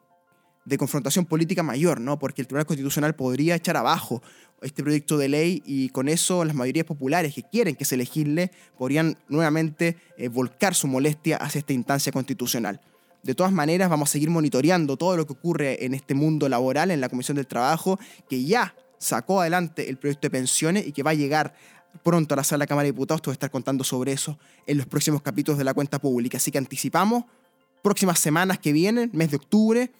de 0.66 0.77
confrontación 0.77 1.25
política 1.25 1.62
mayor, 1.62 2.01
¿no? 2.01 2.18
Porque 2.18 2.42
el 2.42 2.47
Tribunal 2.47 2.66
Constitucional 2.66 3.14
podría 3.14 3.55
echar 3.55 3.79
abajo 3.79 4.23
este 4.61 4.83
proyecto 4.83 5.16
de 5.16 5.29
ley 5.29 5.62
y 5.64 5.88
con 5.88 6.09
eso 6.09 6.44
las 6.44 6.55
mayorías 6.55 6.85
populares 6.85 7.35
que 7.35 7.44
quieren 7.44 7.75
que 7.75 7.87
se 7.87 7.97
legisle 7.97 8.51
podrían 8.77 9.16
nuevamente 9.29 9.97
eh, 10.18 10.29
volcar 10.29 10.75
su 10.75 10.87
molestia 10.87 11.38
hacia 11.38 11.61
esta 11.61 11.73
instancia 11.73 12.12
constitucional. 12.12 12.81
De 13.22 13.35
todas 13.35 13.52
maneras, 13.52 13.88
vamos 13.88 14.09
a 14.11 14.12
seguir 14.12 14.31
monitoreando 14.31 14.96
todo 14.96 15.16
lo 15.16 15.26
que 15.26 15.33
ocurre 15.33 15.85
en 15.85 15.94
este 15.94 16.14
mundo 16.14 16.48
laboral, 16.48 16.90
en 16.90 17.00
la 17.00 17.09
Comisión 17.09 17.37
del 17.37 17.46
Trabajo, 17.46 17.98
que 18.28 18.44
ya 18.44 18.74
sacó 18.98 19.40
adelante 19.40 19.88
el 19.88 19.96
proyecto 19.96 20.26
de 20.26 20.31
pensiones 20.31 20.87
y 20.87 20.92
que 20.92 21.02
va 21.02 21.11
a 21.11 21.14
llegar 21.14 21.54
pronto 22.02 22.35
a 22.35 22.37
la 22.37 22.44
sala 22.44 22.59
de 22.59 22.62
la 22.64 22.66
Cámara 22.66 22.85
de 22.85 22.92
Diputados. 22.92 23.22
Te 23.22 23.31
voy 23.31 23.33
a 23.33 23.35
estar 23.35 23.50
contando 23.50 23.85
sobre 23.85 24.12
eso 24.12 24.38
en 24.66 24.78
los 24.78 24.87
próximos 24.87 25.22
capítulos 25.22 25.59
de 25.59 25.64
la 25.64 25.74
cuenta 25.74 25.98
pública. 25.98 26.38
Así 26.38 26.50
que 26.50 26.59
anticipamos 26.59 27.24
próximas 27.83 28.18
semanas 28.18 28.59
que 28.59 28.72
vienen, 28.72 29.11
mes 29.12 29.31
de 29.31 29.37
octubre, 29.37 29.90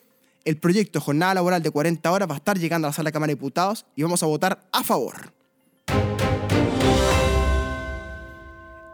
el 0.45 0.57
proyecto 0.57 0.99
de 0.99 1.05
jornada 1.05 1.35
laboral 1.35 1.63
de 1.63 1.71
40 1.71 2.11
horas 2.11 2.29
va 2.29 2.35
a 2.35 2.39
estar 2.39 2.59
llegando 2.59 2.87
a 2.87 2.91
la 2.91 2.93
sala 2.93 3.05
de 3.05 3.11
la 3.11 3.13
Cámara 3.13 3.29
de 3.29 3.35
Diputados 3.35 3.87
y 3.97 4.03
vamos 4.03 4.23
a 4.23 4.27
votar 4.27 4.67
a 4.73 4.83
favor. 4.83 5.38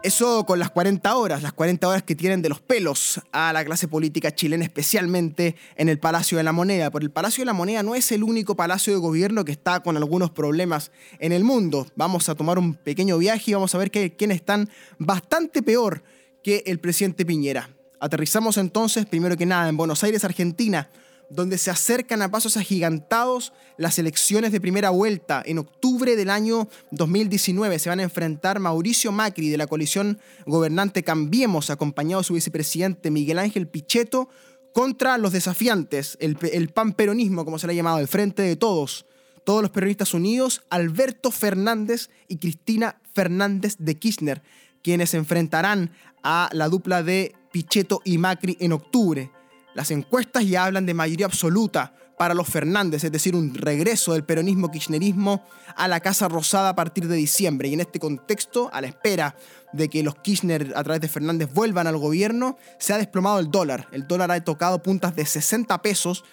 Eso 0.05 0.45
con 0.45 0.59
las 0.59 0.69
40 0.69 1.15
horas, 1.15 1.41
las 1.41 1.53
40 1.53 1.87
horas 1.87 2.03
que 2.03 2.13
tienen 2.13 2.43
de 2.43 2.47
los 2.47 2.61
pelos 2.61 3.19
a 3.31 3.51
la 3.53 3.65
clase 3.65 3.87
política 3.87 4.35
chilena, 4.35 4.63
especialmente 4.63 5.55
en 5.77 5.89
el 5.89 5.97
Palacio 5.97 6.37
de 6.37 6.43
la 6.43 6.51
Moneda. 6.51 6.91
Porque 6.91 7.05
el 7.05 7.11
Palacio 7.11 7.41
de 7.41 7.47
la 7.47 7.53
Moneda 7.53 7.81
no 7.81 7.95
es 7.95 8.11
el 8.11 8.21
único 8.21 8.55
palacio 8.55 8.93
de 8.93 8.99
gobierno 8.99 9.43
que 9.43 9.51
está 9.51 9.79
con 9.79 9.97
algunos 9.97 10.29
problemas 10.29 10.91
en 11.17 11.31
el 11.31 11.43
mundo. 11.43 11.87
Vamos 11.95 12.29
a 12.29 12.35
tomar 12.35 12.59
un 12.59 12.75
pequeño 12.75 13.17
viaje 13.17 13.49
y 13.49 13.53
vamos 13.55 13.73
a 13.73 13.79
ver 13.79 13.89
que, 13.89 14.15
quiénes 14.15 14.35
están 14.35 14.69
bastante 14.99 15.63
peor 15.63 16.03
que 16.43 16.61
el 16.67 16.77
presidente 16.79 17.25
Piñera. 17.25 17.71
Aterrizamos 17.99 18.57
entonces, 18.57 19.07
primero 19.07 19.35
que 19.35 19.47
nada, 19.47 19.69
en 19.69 19.75
Buenos 19.75 20.03
Aires, 20.03 20.23
Argentina, 20.23 20.87
donde 21.35 21.57
se 21.57 21.69
acercan 21.69 22.21
a 22.21 22.31
pasos 22.31 22.57
agigantados 22.57 23.53
las 23.77 23.99
elecciones 23.99 24.51
de 24.51 24.61
primera 24.61 24.89
vuelta. 24.89 25.43
En 25.45 25.59
octubre 25.59 26.15
del 26.15 26.29
año 26.29 26.67
2019 26.91 27.77
se 27.77 27.89
van 27.89 27.99
a 27.99 28.03
enfrentar 28.03 28.59
Mauricio 28.59 29.11
Macri 29.11 29.49
de 29.49 29.57
la 29.57 29.67
coalición 29.67 30.19
gobernante 30.45 31.03
Cambiemos, 31.03 31.69
acompañado 31.69 32.21
de 32.21 32.27
su 32.27 32.33
vicepresidente 32.33 33.11
Miguel 33.11 33.39
Ángel 33.39 33.67
Pichetto, 33.67 34.29
contra 34.73 35.17
los 35.17 35.31
desafiantes, 35.31 36.17
el, 36.19 36.35
panperonismo, 36.69 37.45
como 37.45 37.59
se 37.59 37.67
le 37.67 37.73
ha 37.73 37.75
llamado, 37.77 37.99
el 37.99 38.09
Frente 38.09 38.41
de 38.41 38.57
Todos, 38.57 39.05
todos 39.45 39.61
los 39.61 39.71
peronistas 39.71 40.13
unidos, 40.13 40.63
Alberto 40.69 41.31
Fernández 41.31 42.09
y 42.27 42.37
Cristina 42.37 42.99
Fernández 43.13 43.75
de 43.79 43.95
Kirchner, 43.95 44.41
quienes 44.81 45.13
enfrentarán 45.13 45.91
a 46.23 46.49
la 46.51 46.67
dupla 46.67 47.03
de 47.03 47.35
Pichetto 47.53 48.01
y 48.03 48.17
Macri 48.17 48.57
en 48.59 48.73
octubre. 48.73 49.31
Las 49.75 49.91
encuestas 49.91 50.47
ya 50.47 50.65
hablan 50.65 50.85
de 50.85 50.93
mayoría 50.93 51.25
absoluta 51.25 51.93
para 52.17 52.33
los 52.33 52.47
Fernández, 52.47 53.03
es 53.03 53.11
decir, 53.11 53.35
un 53.35 53.53
regreso 53.53 54.13
del 54.13 54.23
peronismo 54.23 54.71
kirchnerismo 54.71 55.43
a 55.75 55.89
la 55.89 55.99
Casa 55.99 56.29
Rosada 56.29 56.69
a 56.69 56.75
partir 56.75 57.09
de 57.09 57.17
diciembre. 57.17 57.67
Y 57.67 57.73
en 57.73 57.81
este 57.81 57.99
contexto, 57.99 58.69
a 58.71 58.79
la 58.79 58.87
espera 58.87 59.35
de 59.73 59.89
que 59.89 60.01
los 60.01 60.15
Kirchner 60.15 60.71
a 60.77 60.83
través 60.85 61.01
de 61.01 61.09
Fernández 61.09 61.51
vuelvan 61.53 61.87
al 61.87 61.97
gobierno, 61.97 62.57
se 62.79 62.93
ha 62.93 62.97
desplomado 62.97 63.39
el 63.39 63.51
dólar. 63.51 63.89
El 63.91 64.07
dólar 64.07 64.31
ha 64.31 64.41
tocado 64.41 64.81
puntas 64.81 65.13
de 65.13 65.25
60 65.25 65.81
pesos 65.81 66.23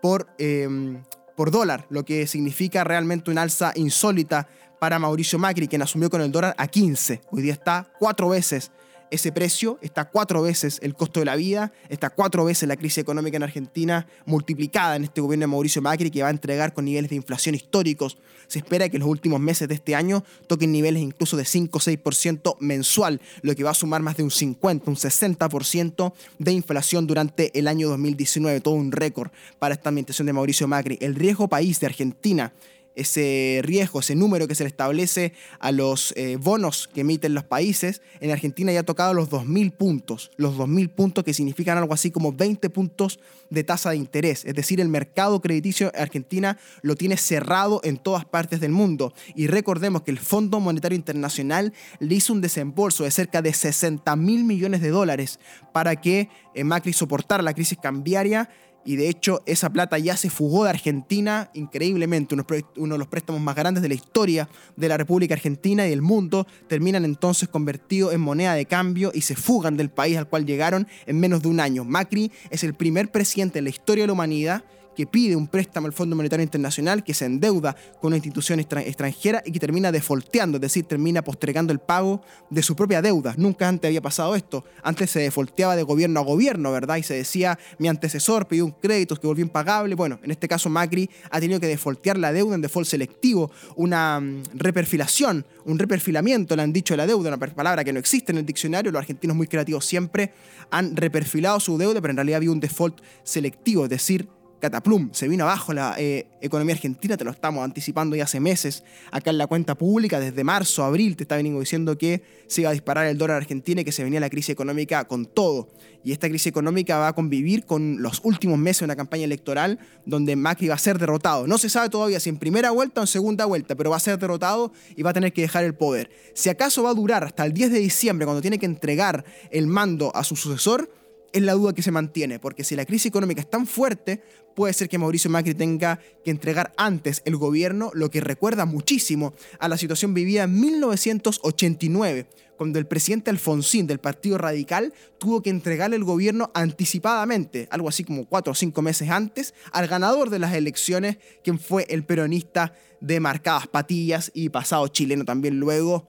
por, 0.00 0.28
em, 0.38 1.02
por 1.36 1.50
dólar, 1.50 1.86
lo 1.90 2.04
que 2.04 2.28
significa 2.28 2.84
realmente 2.84 3.32
una 3.32 3.42
alza 3.42 3.72
insólita 3.74 4.46
para 4.78 5.00
Mauricio 5.00 5.40
Macri, 5.40 5.66
quien 5.66 5.82
asumió 5.82 6.08
con 6.08 6.20
el 6.20 6.30
dólar 6.30 6.54
a 6.56 6.68
15. 6.68 7.20
Hoy 7.32 7.42
día 7.42 7.52
está 7.52 7.88
cuatro 7.98 8.28
veces 8.28 8.70
ese 9.12 9.30
precio, 9.30 9.78
está 9.82 10.06
cuatro 10.06 10.42
veces 10.42 10.78
el 10.82 10.94
costo 10.94 11.20
de 11.20 11.26
la 11.26 11.36
vida, 11.36 11.72
está 11.90 12.10
cuatro 12.10 12.44
veces 12.46 12.66
la 12.66 12.76
crisis 12.76 12.98
económica 12.98 13.36
en 13.36 13.42
Argentina 13.42 14.06
multiplicada 14.24 14.96
en 14.96 15.04
este 15.04 15.20
gobierno 15.20 15.42
de 15.42 15.48
Mauricio 15.48 15.82
Macri 15.82 16.10
que 16.10 16.22
va 16.22 16.28
a 16.28 16.30
entregar 16.30 16.72
con 16.72 16.86
niveles 16.86 17.10
de 17.10 17.16
inflación 17.16 17.54
históricos. 17.54 18.16
Se 18.46 18.58
espera 18.58 18.88
que 18.88 18.96
en 18.96 19.00
los 19.00 19.10
últimos 19.10 19.38
meses 19.38 19.68
de 19.68 19.74
este 19.74 19.94
año 19.94 20.24
toquen 20.46 20.72
niveles 20.72 21.02
incluso 21.02 21.36
de 21.36 21.44
5 21.44 21.76
o 21.76 21.80
6% 21.80 22.56
mensual, 22.60 23.20
lo 23.42 23.54
que 23.54 23.64
va 23.64 23.70
a 23.70 23.74
sumar 23.74 24.00
más 24.00 24.16
de 24.16 24.22
un 24.22 24.30
50, 24.30 24.90
un 24.90 24.96
60% 24.96 26.12
de 26.38 26.52
inflación 26.52 27.06
durante 27.06 27.56
el 27.58 27.68
año 27.68 27.90
2019, 27.90 28.60
todo 28.62 28.74
un 28.74 28.92
récord 28.92 29.30
para 29.58 29.74
esta 29.74 29.90
administración 29.90 30.26
de 30.26 30.32
Mauricio 30.32 30.66
Macri. 30.66 30.96
El 31.02 31.14
riesgo 31.14 31.48
país 31.48 31.80
de 31.80 31.86
Argentina 31.86 32.52
ese 32.94 33.60
riesgo, 33.62 34.00
ese 34.00 34.14
número 34.14 34.48
que 34.48 34.54
se 34.54 34.64
le 34.64 34.68
establece 34.68 35.32
a 35.58 35.72
los 35.72 36.12
eh, 36.16 36.36
bonos 36.36 36.88
que 36.92 37.02
emiten 37.02 37.34
los 37.34 37.44
países, 37.44 38.02
en 38.20 38.30
Argentina 38.30 38.72
ya 38.72 38.80
ha 38.80 38.84
tocado 38.84 39.14
los 39.14 39.30
2.000 39.30 39.72
puntos, 39.72 40.30
los 40.36 40.56
2.000 40.56 40.88
puntos 40.90 41.24
que 41.24 41.34
significan 41.34 41.78
algo 41.78 41.94
así 41.94 42.10
como 42.10 42.32
20 42.32 42.70
puntos 42.70 43.20
de 43.50 43.64
tasa 43.64 43.90
de 43.90 43.96
interés, 43.96 44.44
es 44.44 44.54
decir, 44.54 44.80
el 44.80 44.88
mercado 44.88 45.40
crediticio 45.40 45.92
Argentina 45.94 46.58
lo 46.80 46.96
tiene 46.96 47.16
cerrado 47.16 47.80
en 47.84 47.98
todas 47.98 48.24
partes 48.24 48.60
del 48.60 48.72
mundo. 48.72 49.12
Y 49.34 49.46
recordemos 49.46 50.02
que 50.02 50.10
el 50.10 50.18
Fondo 50.18 50.60
Monetario 50.60 50.96
Internacional 50.96 51.72
le 51.98 52.14
hizo 52.14 52.32
un 52.32 52.40
desembolso 52.40 53.04
de 53.04 53.10
cerca 53.10 53.42
de 53.42 53.52
60 53.52 54.14
mil 54.16 54.44
millones 54.44 54.80
de 54.80 54.90
dólares 54.90 55.38
para 55.72 55.96
que 55.96 56.28
eh, 56.54 56.64
Macri 56.64 56.92
soportara 56.92 57.42
la 57.42 57.54
crisis 57.54 57.78
cambiaria 57.80 58.48
y 58.84 58.96
de 58.96 59.08
hecho 59.08 59.42
esa 59.46 59.70
plata 59.70 59.98
ya 59.98 60.16
se 60.16 60.30
fugó 60.30 60.64
de 60.64 60.70
Argentina 60.70 61.50
increíblemente. 61.54 62.34
Uno 62.76 62.94
de 62.94 62.98
los 62.98 63.08
préstamos 63.08 63.40
más 63.40 63.54
grandes 63.54 63.82
de 63.82 63.88
la 63.88 63.94
historia 63.94 64.48
de 64.76 64.88
la 64.88 64.96
República 64.96 65.34
Argentina 65.34 65.86
y 65.86 65.90
del 65.90 66.02
mundo 66.02 66.46
terminan 66.68 67.04
entonces 67.04 67.48
convertidos 67.48 68.12
en 68.12 68.20
moneda 68.20 68.54
de 68.54 68.66
cambio 68.66 69.12
y 69.14 69.22
se 69.22 69.36
fugan 69.36 69.76
del 69.76 69.90
país 69.90 70.16
al 70.16 70.28
cual 70.28 70.46
llegaron 70.46 70.86
en 71.06 71.20
menos 71.20 71.42
de 71.42 71.48
un 71.48 71.60
año. 71.60 71.84
Macri 71.84 72.32
es 72.50 72.64
el 72.64 72.74
primer 72.74 73.10
presidente 73.10 73.58
en 73.58 73.64
la 73.64 73.70
historia 73.70 74.02
de 74.04 74.08
la 74.08 74.12
humanidad 74.12 74.64
que 74.94 75.06
pide 75.06 75.36
un 75.36 75.46
préstamo 75.46 75.86
al 75.86 75.92
Fondo 75.92 76.16
Monetario 76.16 76.42
Internacional, 76.42 77.04
que 77.04 77.14
se 77.14 77.24
endeuda 77.24 77.76
con 78.00 78.08
una 78.08 78.16
institución 78.16 78.60
extranjera 78.60 79.42
y 79.44 79.52
que 79.52 79.60
termina 79.60 79.92
defolteando, 79.92 80.56
es 80.56 80.62
decir, 80.62 80.84
termina 80.84 81.22
postergando 81.22 81.72
el 81.72 81.78
pago 81.78 82.22
de 82.50 82.62
su 82.62 82.76
propia 82.76 83.02
deuda. 83.02 83.34
Nunca 83.36 83.68
antes 83.68 83.88
había 83.88 84.02
pasado 84.02 84.34
esto. 84.34 84.64
Antes 84.82 85.10
se 85.10 85.20
defolteaba 85.20 85.76
de 85.76 85.82
gobierno 85.82 86.20
a 86.20 86.22
gobierno, 86.24 86.72
¿verdad? 86.72 86.96
Y 86.96 87.02
se 87.02 87.14
decía, 87.14 87.58
mi 87.78 87.88
antecesor 87.88 88.46
pidió 88.46 88.64
un 88.64 88.72
crédito 88.72 89.16
que 89.16 89.26
volvió 89.26 89.44
impagable. 89.44 89.94
Bueno, 89.94 90.18
en 90.22 90.30
este 90.30 90.48
caso 90.48 90.68
Macri 90.68 91.08
ha 91.30 91.40
tenido 91.40 91.60
que 91.60 91.66
defoltear 91.66 92.18
la 92.18 92.32
deuda 92.32 92.54
en 92.54 92.60
default 92.62 92.88
selectivo, 92.88 93.50
una 93.76 94.20
mm, 94.20 94.42
reperfilación, 94.54 95.46
un 95.64 95.78
reperfilamiento, 95.78 96.56
le 96.56 96.62
han 96.62 96.72
dicho 96.72 96.94
de 96.94 96.98
la 96.98 97.06
deuda, 97.06 97.28
una 97.28 97.38
palabra 97.38 97.84
que 97.84 97.92
no 97.92 97.98
existe 97.98 98.32
en 98.32 98.38
el 98.38 98.46
diccionario. 98.46 98.90
Los 98.92 99.00
argentinos 99.00 99.36
muy 99.36 99.46
creativos 99.46 99.84
siempre 99.84 100.32
han 100.70 100.96
reperfilado 100.96 101.60
su 101.60 101.78
deuda, 101.78 102.00
pero 102.00 102.10
en 102.10 102.16
realidad 102.16 102.38
había 102.38 102.50
un 102.50 102.60
default 102.60 103.00
selectivo, 103.22 103.84
es 103.84 103.90
decir, 103.90 104.28
cataplum, 104.62 105.10
se 105.12 105.26
vino 105.26 105.42
abajo 105.42 105.72
la 105.72 105.96
eh, 105.98 106.28
economía 106.40 106.76
argentina, 106.76 107.16
te 107.16 107.24
lo 107.24 107.32
estamos 107.32 107.64
anticipando 107.64 108.14
ya 108.14 108.22
hace 108.22 108.38
meses 108.38 108.84
acá 109.10 109.30
en 109.30 109.38
la 109.38 109.48
cuenta 109.48 109.74
pública, 109.74 110.20
desde 110.20 110.44
marzo, 110.44 110.84
abril, 110.84 111.16
te 111.16 111.24
está 111.24 111.34
veniendo 111.34 111.58
diciendo 111.58 111.98
que 111.98 112.22
se 112.46 112.60
iba 112.60 112.70
a 112.70 112.72
disparar 112.72 113.06
el 113.06 113.18
dólar 113.18 113.38
argentino 113.38 113.80
y 113.80 113.84
que 113.84 113.90
se 113.90 114.04
venía 114.04 114.20
la 114.20 114.30
crisis 114.30 114.50
económica 114.50 115.04
con 115.08 115.26
todo. 115.26 115.72
Y 116.04 116.12
esta 116.12 116.28
crisis 116.28 116.46
económica 116.46 116.96
va 116.98 117.08
a 117.08 117.12
convivir 117.12 117.66
con 117.66 118.02
los 118.02 118.20
últimos 118.22 118.56
meses 118.56 118.80
de 118.80 118.84
una 118.84 118.96
campaña 118.96 119.24
electoral 119.24 119.80
donde 120.06 120.36
Macri 120.36 120.68
va 120.68 120.76
a 120.76 120.78
ser 120.78 120.96
derrotado. 120.96 121.48
No 121.48 121.58
se 121.58 121.68
sabe 121.68 121.88
todavía 121.88 122.20
si 122.20 122.28
en 122.28 122.38
primera 122.38 122.70
vuelta 122.70 123.00
o 123.00 123.04
en 123.04 123.08
segunda 123.08 123.46
vuelta, 123.46 123.74
pero 123.74 123.90
va 123.90 123.96
a 123.96 124.00
ser 124.00 124.16
derrotado 124.16 124.72
y 124.94 125.02
va 125.02 125.10
a 125.10 125.12
tener 125.12 125.32
que 125.32 125.42
dejar 125.42 125.64
el 125.64 125.74
poder. 125.74 126.10
Si 126.34 126.48
acaso 126.50 126.84
va 126.84 126.90
a 126.90 126.94
durar 126.94 127.24
hasta 127.24 127.44
el 127.44 127.52
10 127.52 127.72
de 127.72 127.78
diciembre, 127.80 128.26
cuando 128.26 128.42
tiene 128.42 128.58
que 128.60 128.66
entregar 128.66 129.24
el 129.50 129.66
mando 129.66 130.14
a 130.14 130.22
su 130.22 130.36
sucesor, 130.36 130.88
es 131.32 131.42
la 131.42 131.54
duda 131.54 131.72
que 131.72 131.82
se 131.82 131.90
mantiene, 131.90 132.38
porque 132.38 132.64
si 132.64 132.76
la 132.76 132.84
crisis 132.84 133.06
económica 133.06 133.40
es 133.40 133.48
tan 133.48 133.66
fuerte, 133.66 134.22
puede 134.54 134.72
ser 134.72 134.88
que 134.88 134.98
Mauricio 134.98 135.30
Macri 135.30 135.54
tenga 135.54 135.98
que 136.24 136.30
entregar 136.30 136.72
antes 136.76 137.22
el 137.24 137.36
gobierno, 137.36 137.90
lo 137.94 138.10
que 138.10 138.20
recuerda 138.20 138.66
muchísimo 138.66 139.32
a 139.58 139.68
la 139.68 139.78
situación 139.78 140.14
vivida 140.14 140.44
en 140.44 140.60
1989, 140.60 142.26
cuando 142.56 142.78
el 142.78 142.86
presidente 142.86 143.30
Alfonsín 143.30 143.86
del 143.86 143.98
Partido 143.98 144.38
Radical 144.38 144.92
tuvo 145.18 145.42
que 145.42 145.50
entregar 145.50 145.92
el 145.94 146.04
gobierno 146.04 146.50
anticipadamente, 146.54 147.66
algo 147.70 147.88
así 147.88 148.04
como 148.04 148.26
cuatro 148.26 148.52
o 148.52 148.54
cinco 148.54 148.82
meses 148.82 149.10
antes, 149.10 149.54
al 149.72 149.88
ganador 149.88 150.30
de 150.30 150.38
las 150.38 150.54
elecciones, 150.54 151.16
quien 151.42 151.58
fue 151.58 151.86
el 151.88 152.04
peronista 152.04 152.74
de 153.00 153.20
marcadas 153.20 153.66
patillas 153.66 154.30
y 154.34 154.50
pasado 154.50 154.86
chileno 154.88 155.24
también 155.24 155.58
luego, 155.58 156.08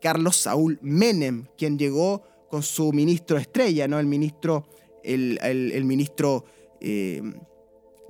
Carlos 0.00 0.36
Saúl 0.36 0.78
Menem, 0.80 1.46
quien 1.58 1.78
llegó 1.78 2.22
con 2.50 2.62
su 2.62 2.92
ministro 2.92 3.38
estrella, 3.38 3.86
¿no? 3.88 3.98
El 3.98 4.06
ministro, 4.06 4.66
el, 5.02 5.84
ministro, 5.84 6.44
eh, 6.80 7.22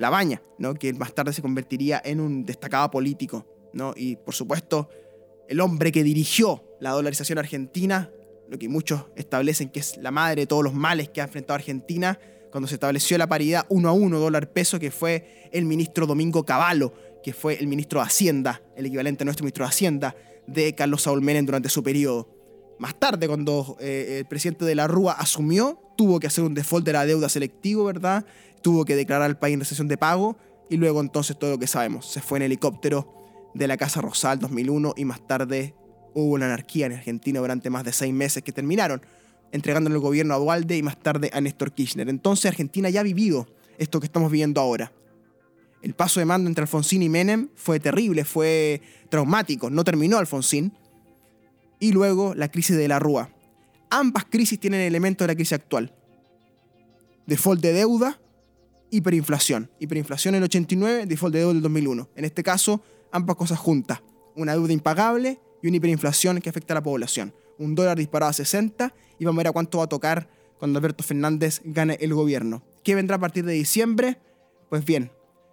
Labaña, 0.00 0.42
¿no? 0.56 0.72
que 0.72 0.94
más 0.94 1.14
tarde 1.14 1.34
se 1.34 1.42
convertiría 1.42 2.00
en 2.02 2.20
un 2.20 2.46
destacado 2.46 2.90
político. 2.90 3.46
¿no? 3.74 3.92
Y 3.94 4.16
por 4.16 4.34
supuesto, 4.34 4.88
el 5.46 5.60
hombre 5.60 5.92
que 5.92 6.02
dirigió 6.02 6.64
la 6.80 6.92
dolarización 6.92 7.38
argentina, 7.38 8.10
lo 8.48 8.58
que 8.58 8.70
muchos 8.70 9.04
establecen 9.14 9.68
que 9.68 9.80
es 9.80 9.98
la 9.98 10.10
madre 10.10 10.42
de 10.42 10.46
todos 10.46 10.64
los 10.64 10.72
males 10.72 11.10
que 11.10 11.20
ha 11.20 11.24
enfrentado 11.24 11.56
Argentina, 11.56 12.18
cuando 12.50 12.66
se 12.66 12.76
estableció 12.76 13.18
la 13.18 13.28
paridad 13.28 13.66
uno 13.68 13.90
a 13.90 13.92
uno 13.92 14.18
dólar 14.18 14.50
peso, 14.50 14.78
que 14.78 14.90
fue 14.90 15.50
el 15.52 15.66
ministro 15.66 16.06
Domingo 16.06 16.46
Cavallo, 16.46 16.94
que 17.22 17.34
fue 17.34 17.60
el 17.60 17.66
ministro 17.66 18.00
de 18.00 18.06
Hacienda, 18.06 18.62
el 18.76 18.86
equivalente 18.86 19.22
a 19.22 19.26
nuestro 19.26 19.44
ministro 19.44 19.66
de 19.66 19.68
Hacienda 19.68 20.16
de 20.46 20.74
Carlos 20.74 21.02
Saúl 21.02 21.20
Menem 21.20 21.44
durante 21.44 21.68
su 21.68 21.82
periodo. 21.82 22.39
Más 22.80 22.94
tarde, 22.94 23.28
cuando 23.28 23.76
eh, 23.78 24.16
el 24.20 24.24
presidente 24.24 24.64
de 24.64 24.74
la 24.74 24.86
Rúa 24.86 25.12
asumió, 25.12 25.78
tuvo 25.98 26.18
que 26.18 26.26
hacer 26.26 26.44
un 26.44 26.54
default 26.54 26.86
de 26.86 26.94
la 26.94 27.04
deuda 27.04 27.28
selectivo, 27.28 27.84
¿verdad? 27.84 28.24
Tuvo 28.62 28.86
que 28.86 28.96
declarar 28.96 29.28
al 29.28 29.38
país 29.38 29.52
en 29.52 29.60
recesión 29.60 29.86
de 29.86 29.98
pago 29.98 30.38
y 30.70 30.78
luego 30.78 31.02
entonces 31.02 31.38
todo 31.38 31.50
lo 31.50 31.58
que 31.58 31.66
sabemos. 31.66 32.06
Se 32.06 32.22
fue 32.22 32.38
en 32.38 32.44
helicóptero 32.44 33.12
de 33.52 33.66
la 33.66 33.76
Casa 33.76 34.00
Rosal 34.00 34.38
2001 34.38 34.94
y 34.96 35.04
más 35.04 35.26
tarde 35.26 35.74
hubo 36.14 36.32
una 36.32 36.46
anarquía 36.46 36.86
en 36.86 36.92
Argentina 36.92 37.40
durante 37.40 37.68
más 37.68 37.84
de 37.84 37.92
seis 37.92 38.14
meses 38.14 38.42
que 38.42 38.50
terminaron 38.50 39.02
entregándole 39.52 39.96
el 39.96 40.00
gobierno 40.00 40.32
a 40.32 40.38
Dualde 40.38 40.78
y 40.78 40.82
más 40.82 40.98
tarde 40.98 41.28
a 41.34 41.40
Néstor 41.42 41.72
Kirchner. 41.72 42.08
Entonces 42.08 42.46
Argentina 42.46 42.88
ya 42.88 43.00
ha 43.00 43.02
vivido 43.02 43.46
esto 43.76 44.00
que 44.00 44.06
estamos 44.06 44.32
viviendo 44.32 44.58
ahora. 44.58 44.90
El 45.82 45.92
paso 45.92 46.18
de 46.18 46.24
mando 46.24 46.48
entre 46.48 46.62
Alfonsín 46.62 47.02
y 47.02 47.10
Menem 47.10 47.50
fue 47.56 47.78
terrible, 47.78 48.24
fue 48.24 48.80
traumático, 49.10 49.68
no 49.68 49.84
terminó 49.84 50.16
Alfonsín. 50.16 50.72
Y 51.80 51.92
luego 51.92 52.34
la 52.34 52.48
crisis 52.48 52.76
de 52.76 52.86
la 52.86 53.00
Rúa. 53.00 53.30
Ambas 53.90 54.24
crisis 54.26 54.60
tienen 54.60 54.82
elementos 54.82 55.26
de 55.26 55.32
la 55.32 55.34
crisis 55.34 55.54
actual. 55.54 55.92
Default 57.26 57.60
de 57.60 57.72
deuda, 57.72 58.20
hiperinflación. 58.90 59.70
Hiperinflación 59.80 60.34
en 60.34 60.38
el 60.38 60.44
89, 60.44 61.06
default 61.06 61.32
de 61.32 61.40
deuda 61.40 61.54
del 61.54 61.62
2001. 61.62 62.08
En 62.14 62.24
este 62.24 62.42
caso, 62.42 62.82
ambas 63.10 63.36
cosas 63.36 63.58
juntas. 63.58 64.02
Una 64.36 64.52
deuda 64.52 64.72
impagable 64.72 65.40
y 65.62 65.68
una 65.68 65.78
hiperinflación 65.78 66.40
que 66.40 66.50
afecta 66.50 66.74
a 66.74 66.76
la 66.76 66.82
población. 66.82 67.34
Un 67.58 67.74
dólar 67.74 67.98
disparado 67.98 68.30
a 68.30 68.34
60 68.34 68.94
y 69.18 69.24
vamos 69.24 69.38
a 69.38 69.40
ver 69.40 69.48
a 69.48 69.52
cuánto 69.52 69.78
va 69.78 69.84
a 69.84 69.88
tocar 69.88 70.28
cuando 70.58 70.78
Alberto 70.78 71.02
Fernández 71.02 71.62
gane 71.64 71.96
el 72.00 72.14
gobierno. 72.14 72.62
¿Qué 72.84 72.94
vendrá 72.94 73.16
a 73.16 73.18
partir 73.18 73.44
de 73.44 73.54
diciembre? 73.54 74.18
Pues 74.68 74.84
bien, 74.84 75.10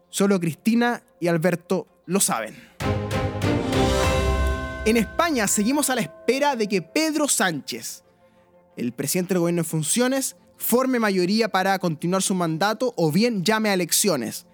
solo 0.10 0.40
Cristina 0.40 1.04
y 1.20 1.28
Alberto 1.28 1.88
lo 2.06 2.20
saben. 2.20 2.56
En 4.88 4.96
España 4.96 5.50
seguimos 5.50 5.90
a 5.90 5.96
la 5.96 6.02
espera 6.02 6.56
de 6.56 6.66
que 6.66 6.82
Pedro 6.82 7.28
Sánchez, 7.28 8.06
el 8.78 8.94
presidente 8.94 9.34
del 9.34 9.42
gobierno 9.42 9.60
en 9.60 9.66
funciones 9.66 10.38
forme 10.56 10.98
mayoría 10.98 11.50
para 11.50 11.78
continuar 11.78 12.22
su 12.22 12.34
mandato 12.34 12.94
o 12.96 13.12
bien 13.12 13.44
llame 13.44 13.68
a 13.68 13.74
elecciones. 13.74 14.46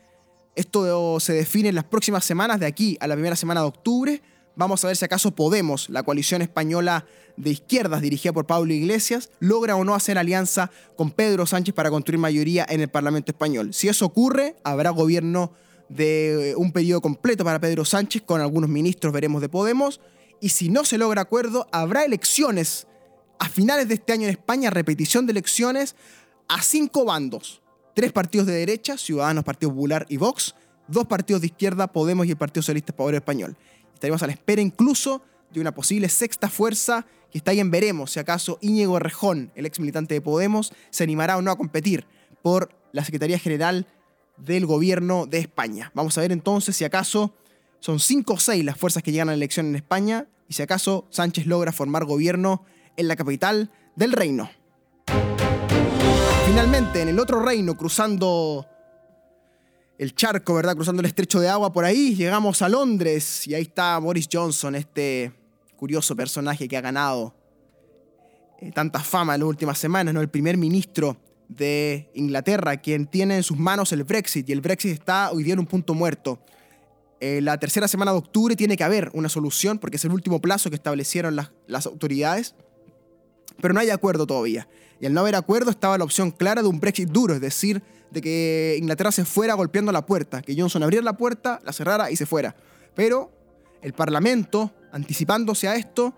Esto 0.55 1.19
se 1.19 1.33
define 1.33 1.69
en 1.69 1.75
las 1.75 1.83
próximas 1.83 2.25
semanas, 2.25 2.59
de 2.59 2.65
aquí 2.65 2.97
a 2.99 3.05
la 3.05 3.13
primera 3.13 3.35
semana 3.35 3.61
de 3.61 3.67
octubre. 3.67 4.23
Vamos 4.55 4.83
a 4.83 4.87
ver 4.87 4.97
si 4.97 5.05
acaso 5.05 5.35
Podemos, 5.35 5.87
la 5.91 6.01
coalición 6.01 6.41
española 6.41 7.05
de 7.37 7.51
izquierdas 7.51 8.01
dirigida 8.01 8.33
por 8.33 8.47
Pablo 8.47 8.73
Iglesias, 8.73 9.29
logra 9.39 9.75
o 9.75 9.83
no 9.83 9.93
hacer 9.93 10.17
alianza 10.17 10.71
con 10.95 11.11
Pedro 11.11 11.45
Sánchez 11.45 11.75
para 11.75 11.91
construir 11.91 12.19
mayoría 12.19 12.65
en 12.67 12.81
el 12.81 12.89
Parlamento 12.89 13.31
español. 13.31 13.71
Si 13.71 13.87
eso 13.87 14.07
ocurre, 14.07 14.55
habrá 14.63 14.89
gobierno 14.89 15.53
de 15.89 16.55
un 16.57 16.71
periodo 16.71 17.01
completo 17.01 17.43
para 17.43 17.59
Pedro 17.59 17.85
Sánchez 17.85 18.23
con 18.23 18.41
algunos 18.41 18.67
ministros, 18.67 19.13
veremos, 19.13 19.39
de 19.39 19.49
Podemos. 19.49 20.01
Y 20.43 20.49
si 20.49 20.67
no 20.67 20.83
se 20.83 20.97
logra 20.97 21.21
acuerdo, 21.21 21.67
habrá 21.71 22.03
elecciones 22.03 22.85
a 23.39 23.47
finales 23.47 23.87
de 23.87 23.93
este 23.93 24.11
año 24.11 24.25
en 24.25 24.31
España, 24.31 24.69
repetición 24.69 25.25
de 25.25 25.31
elecciones 25.31 25.95
a 26.49 26.61
cinco 26.61 27.05
bandos. 27.05 27.61
Tres 27.95 28.11
partidos 28.11 28.47
de 28.47 28.53
derecha, 28.53 28.97
Ciudadanos, 28.97 29.45
Partido 29.45 29.69
Popular 29.69 30.05
y 30.09 30.17
Vox, 30.17 30.53
dos 30.89 31.07
partidos 31.07 31.39
de 31.39 31.47
izquierda, 31.47 31.87
Podemos 31.87 32.25
y 32.25 32.31
el 32.31 32.35
Partido 32.35 32.61
Socialista 32.61 32.93
Poder 32.93 33.15
Español. 33.15 33.55
Estaremos 33.93 34.21
a 34.21 34.27
la 34.27 34.33
espera 34.33 34.61
incluso 34.61 35.21
de 35.49 35.61
una 35.61 35.73
posible 35.73 36.09
sexta 36.09 36.49
fuerza 36.49 37.05
que 37.31 37.37
está 37.37 37.51
ahí 37.51 37.61
en 37.61 37.71
veremos 37.71 38.11
si 38.11 38.19
acaso 38.19 38.57
Íñigo 38.59 38.99
Rejón, 38.99 39.49
el 39.55 39.65
ex 39.65 39.79
militante 39.79 40.13
de 40.13 40.19
Podemos, 40.19 40.73
se 40.89 41.05
animará 41.05 41.37
o 41.37 41.41
no 41.41 41.51
a 41.51 41.57
competir 41.57 42.05
por 42.41 42.75
la 42.91 43.05
Secretaría 43.05 43.39
General 43.39 43.87
del 44.35 44.65
Gobierno 44.65 45.25
de 45.25 45.37
España. 45.37 45.93
Vamos 45.95 46.17
a 46.17 46.21
ver 46.21 46.33
entonces 46.33 46.75
si 46.75 46.83
acaso 46.83 47.33
son 47.79 48.01
cinco 48.01 48.33
o 48.33 48.39
seis 48.39 48.65
las 48.65 48.77
fuerzas 48.77 49.03
que 49.03 49.13
llegan 49.13 49.29
a 49.29 49.31
la 49.31 49.37
elección 49.37 49.67
en 49.67 49.75
España 49.75 50.27
y 50.47 50.53
si 50.53 50.61
acaso 50.61 51.07
Sánchez 51.09 51.45
logra 51.45 51.71
formar 51.71 52.05
gobierno 52.05 52.65
en 52.97 53.07
la 53.07 53.15
capital 53.15 53.71
del 53.95 54.11
reino. 54.11 54.49
Finalmente, 56.45 57.01
en 57.01 57.09
el 57.09 57.19
otro 57.19 57.41
reino, 57.41 57.75
cruzando 57.75 58.67
el 59.97 60.13
charco, 60.15 60.53
¿verdad? 60.53 60.75
Cruzando 60.75 61.01
el 61.01 61.07
estrecho 61.07 61.39
de 61.39 61.49
agua 61.49 61.71
por 61.71 61.85
ahí, 61.85 62.15
llegamos 62.15 62.61
a 62.61 62.69
Londres 62.69 63.47
y 63.47 63.53
ahí 63.53 63.63
está 63.63 63.97
Boris 63.97 64.27
Johnson, 64.31 64.75
este 64.75 65.31
curioso 65.75 66.15
personaje 66.15 66.67
que 66.67 66.77
ha 66.77 66.81
ganado 66.81 67.35
eh, 68.59 68.71
tanta 68.71 68.99
fama 68.99 69.35
en 69.35 69.41
las 69.41 69.49
últimas 69.49 69.77
semanas, 69.77 70.13
¿no? 70.13 70.21
El 70.21 70.29
primer 70.29 70.57
ministro 70.57 71.17
de 71.47 72.09
Inglaterra, 72.13 72.77
quien 72.77 73.07
tiene 73.07 73.37
en 73.37 73.43
sus 73.43 73.57
manos 73.57 73.91
el 73.91 74.03
Brexit 74.03 74.47
y 74.47 74.51
el 74.51 74.61
Brexit 74.61 74.93
está 74.93 75.31
hoy 75.31 75.43
día 75.43 75.53
en 75.53 75.59
un 75.59 75.65
punto 75.65 75.93
muerto. 75.93 76.39
Eh, 77.25 77.39
la 77.41 77.57
tercera 77.57 77.87
semana 77.87 78.11
de 78.11 78.17
octubre 78.17 78.55
tiene 78.57 78.75
que 78.75 78.83
haber 78.83 79.09
una 79.13 79.29
solución 79.29 79.79
porque 79.79 79.95
es 79.95 80.03
el 80.03 80.11
último 80.11 80.41
plazo 80.41 80.69
que 80.69 80.75
establecieron 80.75 81.37
las, 81.37 81.51
las 81.67 81.85
autoridades 81.85 82.53
pero 83.61 83.73
no 83.73 83.79
hay 83.79 83.89
acuerdo 83.89 84.27
todavía. 84.27 84.67
Y 84.99 85.05
al 85.05 85.13
no 85.13 85.21
haber 85.21 85.35
acuerdo 85.35 85.71
estaba 85.71 85.97
la 85.97 86.03
opción 86.03 86.31
clara 86.31 86.61
de 86.61 86.67
un 86.67 86.79
Brexit 86.79 87.09
duro, 87.09 87.33
es 87.33 87.41
decir, 87.41 87.81
de 88.11 88.21
que 88.21 88.75
Inglaterra 88.77 89.11
se 89.11 89.25
fuera 89.25 89.53
golpeando 89.53 89.91
la 89.91 90.05
puerta, 90.05 90.41
que 90.41 90.53
Johnson 90.57 90.83
abriera 90.83 91.03
la 91.03 91.17
puerta, 91.17 91.61
la 91.63 91.73
cerrara 91.73 92.11
y 92.11 92.15
se 92.15 92.25
fuera. 92.25 92.55
Pero 92.95 93.31
el 93.81 93.93
Parlamento, 93.93 94.71
anticipándose 94.91 95.67
a 95.67 95.75
esto, 95.75 96.13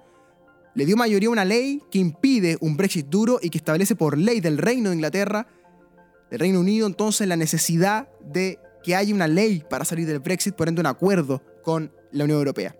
le 0.74 0.86
dio 0.86 0.98
mayoría 0.98 1.30
a 1.30 1.32
una 1.32 1.46
ley 1.46 1.82
que 1.90 2.00
impide 2.00 2.58
un 2.60 2.78
Brexit 2.78 3.08
duro 3.08 3.40
y 3.42 3.50
que 3.50 3.58
establece 3.58 3.96
por 3.96 4.18
ley 4.18 4.40
del 4.40 4.58
Reino 4.58 4.90
de 4.90 4.96
Inglaterra, 4.96 5.48
del 6.30 6.40
Reino 6.40 6.60
Unido, 6.60 6.86
entonces 6.86 7.28
la 7.28 7.38
necesidad 7.38 8.10
de 8.22 8.60
que 8.86 8.96
haya 8.96 9.14
una 9.14 9.28
ley 9.28 9.64
para 9.68 9.84
salir 9.84 10.06
del 10.06 10.20
Brexit, 10.20 10.56
por 10.56 10.70
ende 10.70 10.80
un 10.80 10.86
acuerdo 10.86 11.42
con 11.64 11.92
la 12.12 12.24
Unión 12.24 12.38
Europea. 12.38 12.76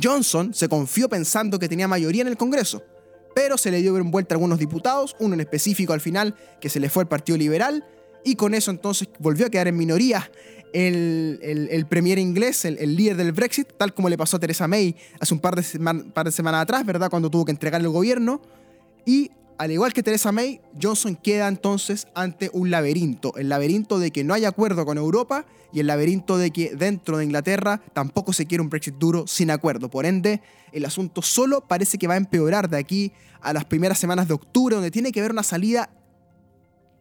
Johnson 0.00 0.52
se 0.52 0.68
confió 0.68 1.08
pensando 1.08 1.58
que 1.58 1.68
tenía 1.68 1.88
mayoría 1.88 2.20
en 2.20 2.28
el 2.28 2.36
Congreso 2.36 2.82
pero 3.38 3.56
se 3.56 3.70
le 3.70 3.80
dio 3.80 3.94
vuelta 4.02 4.34
a 4.34 4.36
algunos 4.36 4.58
diputados, 4.58 5.14
uno 5.20 5.34
en 5.34 5.40
específico 5.40 5.92
al 5.92 6.00
final 6.00 6.34
que 6.60 6.68
se 6.68 6.80
le 6.80 6.90
fue 6.90 7.04
al 7.04 7.08
Partido 7.08 7.38
Liberal, 7.38 7.84
y 8.24 8.34
con 8.34 8.52
eso 8.52 8.72
entonces 8.72 9.08
volvió 9.20 9.46
a 9.46 9.48
quedar 9.48 9.68
en 9.68 9.76
minoría 9.76 10.28
el, 10.72 11.86
premier 11.88 12.18
inglés, 12.18 12.64
el, 12.64 12.96
líder 12.96 13.16
del 13.16 13.30
Brexit, 13.30 13.68
tal 13.76 13.94
como 13.94 14.08
le 14.08 14.18
pasó 14.18 14.38
a 14.38 14.40
Theresa 14.40 14.66
May 14.66 14.96
hace 15.20 15.34
un 15.34 15.38
par 15.38 15.54
de, 15.54 15.62
par 16.12 16.26
de 16.26 16.32
semanas 16.32 16.62
atrás, 16.62 16.84
¿verdad? 16.84 17.10
Cuando 17.10 17.30
tuvo 17.30 17.44
que 17.44 17.52
entregar 17.52 17.80
el 17.80 17.88
gobierno. 17.88 18.42
Y 19.06 19.30
al 19.58 19.72
igual 19.72 19.92
que 19.92 20.04
Theresa 20.04 20.30
May, 20.30 20.60
Johnson 20.80 21.16
queda 21.16 21.48
entonces 21.48 22.06
ante 22.14 22.48
un 22.52 22.70
laberinto, 22.70 23.34
el 23.36 23.48
laberinto 23.48 23.98
de 23.98 24.12
que 24.12 24.22
no 24.22 24.32
hay 24.34 24.44
acuerdo 24.44 24.86
con 24.86 24.98
Europa 24.98 25.46
y 25.72 25.80
el 25.80 25.88
laberinto 25.88 26.38
de 26.38 26.52
que 26.52 26.76
dentro 26.76 27.18
de 27.18 27.24
Inglaterra 27.24 27.82
tampoco 27.92 28.32
se 28.32 28.46
quiere 28.46 28.62
un 28.62 28.70
Brexit 28.70 28.94
duro 28.94 29.26
sin 29.26 29.50
acuerdo. 29.50 29.90
Por 29.90 30.06
ende, 30.06 30.40
el 30.70 30.84
asunto 30.84 31.22
solo 31.22 31.66
parece 31.66 31.98
que 31.98 32.06
va 32.06 32.14
a 32.14 32.18
empeorar 32.18 32.70
de 32.70 32.78
aquí 32.78 33.12
a 33.40 33.52
las 33.52 33.64
primeras 33.64 33.98
semanas 33.98 34.28
de 34.28 34.34
octubre, 34.34 34.76
donde 34.76 34.92
tiene 34.92 35.10
que 35.10 35.18
haber 35.18 35.32
una 35.32 35.42
salida 35.42 35.90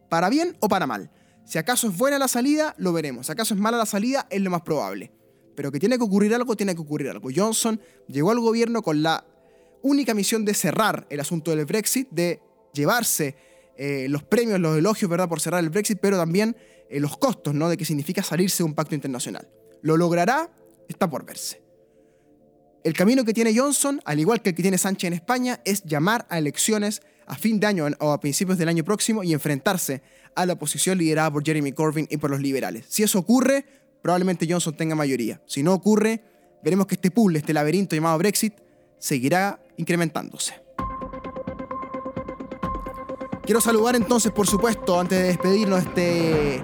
para 0.10 0.30
bien 0.30 0.58
o 0.60 0.67
para 0.67 0.88
mal. 0.88 1.12
Si 1.46 1.60
acaso 1.60 1.88
es 1.88 1.96
buena 1.96 2.17
la 2.17 2.28
salida, 2.28 2.74
lo 2.80 2.91
veremos. 2.91 3.28
Si 3.28 3.32
acaso 3.32 3.54
es 3.54 3.60
mala 3.60 3.78
la 3.78 3.86
salida, 3.86 4.26
es 4.32 4.41
lo 4.41 4.50
más 4.50 4.63
probable. 4.63 5.12
Pero 5.56 5.72
que 5.72 5.80
tiene 5.80 5.98
que 5.98 6.04
ocurrir 6.04 6.34
algo, 6.34 6.56
tiene 6.56 6.74
que 6.74 6.82
ocurrir 6.82 7.10
algo. 7.10 7.30
Johnson 7.34 7.80
llegó 8.08 8.32
al 8.32 8.39
gobierno 8.39 8.82
con 8.82 9.04
la 9.04 9.24
única 9.82 10.13
misión 10.13 10.43
de 10.43 10.54
cerrar 10.54 11.08
el 11.10 11.20
asunto 11.20 11.56
del 11.56 11.65
Brexit, 11.65 12.10
de 12.10 12.41
llevarse 12.78 13.36
eh, 13.76 14.08
los 14.10 14.24
premios, 14.24 14.60
los 14.60 14.78
elogios, 14.78 15.10
¿verdad?, 15.10 15.28
por 15.28 15.42
cerrar 15.42 15.63
el 15.63 15.70
Brexit, 15.70 16.00
pero 16.02 16.18
también 16.18 16.56
eh, 16.90 17.00
los 17.00 17.18
costos, 17.18 17.54
¿no?, 17.54 17.70
de 17.70 17.78
qué 17.78 17.86
significa 17.86 18.24
salirse 18.24 18.63
de 18.63 18.63
un 18.63 18.74
pacto 18.74 18.96
internacional. 18.96 19.48
¿Lo 19.82 19.98
logrará? 19.98 20.50
Está 20.88 21.10
por 21.10 21.26
verse. 21.26 21.62
El 22.84 22.94
camino 22.94 23.26
que 23.26 23.34
tiene 23.34 23.56
Johnson, 23.56 24.02
al 24.06 24.20
igual 24.20 24.42
que 24.42 24.50
el 24.50 24.56
que 24.56 24.62
tiene 24.62 24.78
Sánchez 24.78 25.08
en 25.08 25.13
España, 25.13 25.60
es 25.66 25.84
llamar 25.84 26.26
a 26.30 26.38
elecciones 26.38 27.02
a 27.26 27.36
fin 27.36 27.60
de 27.60 27.68
año 27.68 27.86
o 28.00 28.12
a 28.12 28.20
principios 28.20 28.58
del 28.58 28.70
año 28.70 28.84
próximo 28.84 29.24
y 29.24 29.34
enfrentarse 29.34 30.02
a 30.36 30.46
la 30.46 30.54
oposición 30.54 30.98
liderada 30.98 31.30
por 31.32 31.44
Jeremy 31.46 31.74
Corbyn 31.74 32.08
y 32.10 32.18
por 32.18 32.30
los 32.32 32.40
liberales. 32.40 32.86
Si 32.88 33.04
eso 33.04 33.20
ocurre, 33.20 33.66
probablemente 34.02 34.48
Johnson 34.50 34.76
tenga 34.78 34.96
mayoría. 34.96 35.42
Si 35.46 35.63
no 35.63 35.74
ocurre, 35.74 36.24
veremos 36.63 36.88
que 36.88 36.96
este 36.96 37.12
puzzle, 37.12 37.40
este 37.40 37.54
laberinto 37.54 37.96
llamado 37.96 38.18
Brexit, 38.18 38.54
seguirá 39.00 39.60
incrementándose. 39.76 40.67
Quiero 43.48 43.62
saludar 43.62 43.96
entonces, 43.96 44.34
por 44.34 44.46
supuesto, 44.46 45.00
antes 45.00 45.18
de 45.18 45.24
despedirnos 45.28 45.82
de 45.96 46.56
este 46.56 46.62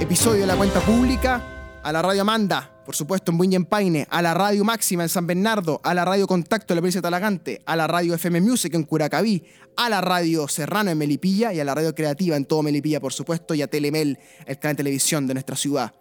episodio 0.00 0.40
de 0.40 0.46
la 0.48 0.56
cuenta 0.56 0.80
pública, 0.80 1.78
a 1.84 1.92
la 1.92 2.02
Radio 2.02 2.22
Amanda, 2.22 2.82
por 2.84 2.96
supuesto 2.96 3.30
en 3.30 3.38
Buñempaine, 3.38 4.08
a 4.10 4.20
la 4.20 4.34
Radio 4.34 4.64
Máxima 4.64 5.04
en 5.04 5.08
San 5.08 5.28
Bernardo, 5.28 5.80
a 5.84 5.94
la 5.94 6.04
Radio 6.04 6.26
Contacto 6.26 6.72
en 6.72 6.78
la 6.78 6.80
provincia 6.80 6.98
de 6.98 7.04
Talagante, 7.04 7.62
a 7.64 7.76
la 7.76 7.86
Radio 7.86 8.12
FM 8.16 8.40
Music 8.40 8.74
en 8.74 8.82
Curacaví, 8.82 9.44
a 9.76 9.88
la 9.88 10.00
Radio 10.00 10.48
Serrano 10.48 10.90
en 10.90 10.98
Melipilla 10.98 11.52
y 11.52 11.60
a 11.60 11.64
la 11.64 11.76
Radio 11.76 11.94
Creativa 11.94 12.36
en 12.36 12.44
todo 12.44 12.64
Melipilla, 12.64 12.98
por 12.98 13.12
supuesto, 13.12 13.54
y 13.54 13.62
a 13.62 13.68
Telemel, 13.68 14.18
el 14.46 14.58
canal 14.58 14.74
de 14.74 14.82
televisión 14.82 15.28
de 15.28 15.34
nuestra 15.34 15.54
ciudad. 15.54 15.94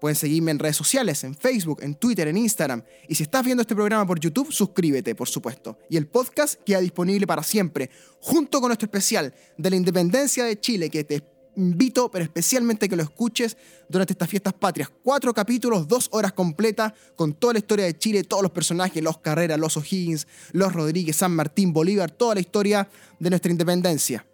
Pueden 0.00 0.16
seguirme 0.16 0.50
en 0.50 0.58
redes 0.58 0.76
sociales, 0.76 1.22
en 1.24 1.34
Facebook, 1.34 1.80
en 1.82 1.94
Twitter, 1.94 2.26
en 2.28 2.38
Instagram. 2.38 2.82
Y 3.08 3.14
si 3.14 3.24
estás 3.24 3.44
viendo 3.44 3.60
este 3.60 3.74
programa 3.74 4.06
por 4.06 4.18
YouTube, 4.18 4.50
suscríbete, 4.50 5.14
por 5.14 5.28
supuesto. 5.28 5.78
Y 5.90 5.96
el 5.96 6.06
podcast 6.06 6.60
queda 6.64 6.80
disponible 6.80 7.26
para 7.26 7.42
siempre, 7.42 7.90
junto 8.20 8.60
con 8.60 8.68
nuestro 8.68 8.86
especial 8.86 9.34
de 9.58 9.70
la 9.70 9.76
independencia 9.76 10.44
de 10.44 10.58
Chile, 10.58 10.88
que 10.88 11.04
te 11.04 11.22
invito, 11.56 12.10
pero 12.10 12.24
especialmente 12.24 12.88
que 12.88 12.96
lo 12.96 13.02
escuches 13.02 13.56
durante 13.88 14.14
estas 14.14 14.28
fiestas 14.28 14.54
patrias. 14.54 14.90
Cuatro 15.02 15.34
capítulos, 15.34 15.86
dos 15.86 16.08
horas 16.12 16.32
completas, 16.32 16.92
con 17.16 17.34
toda 17.34 17.54
la 17.54 17.58
historia 17.58 17.84
de 17.84 17.98
Chile, 17.98 18.24
todos 18.24 18.42
los 18.42 18.52
personajes, 18.52 19.02
los 19.02 19.18
Carreras, 19.18 19.58
los 19.58 19.76
O'Higgins, 19.76 20.26
los 20.52 20.72
Rodríguez, 20.72 21.16
San 21.16 21.32
Martín, 21.32 21.72
Bolívar, 21.72 22.10
toda 22.10 22.34
la 22.34 22.40
historia 22.40 22.88
de 23.18 23.30
nuestra 23.30 23.50
independencia. 23.50 24.24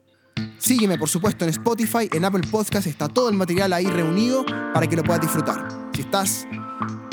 Sígueme, 0.58 0.98
por 0.98 1.08
supuesto, 1.08 1.44
en 1.44 1.50
Spotify, 1.50 2.08
en 2.12 2.24
Apple 2.24 2.42
Podcast, 2.50 2.86
está 2.86 3.08
todo 3.08 3.28
el 3.28 3.36
material 3.36 3.72
ahí 3.72 3.86
reunido 3.86 4.44
para 4.74 4.86
que 4.86 4.96
lo 4.96 5.04
puedas 5.04 5.22
disfrutar. 5.22 5.90
Si 5.94 6.00
estás 6.00 6.46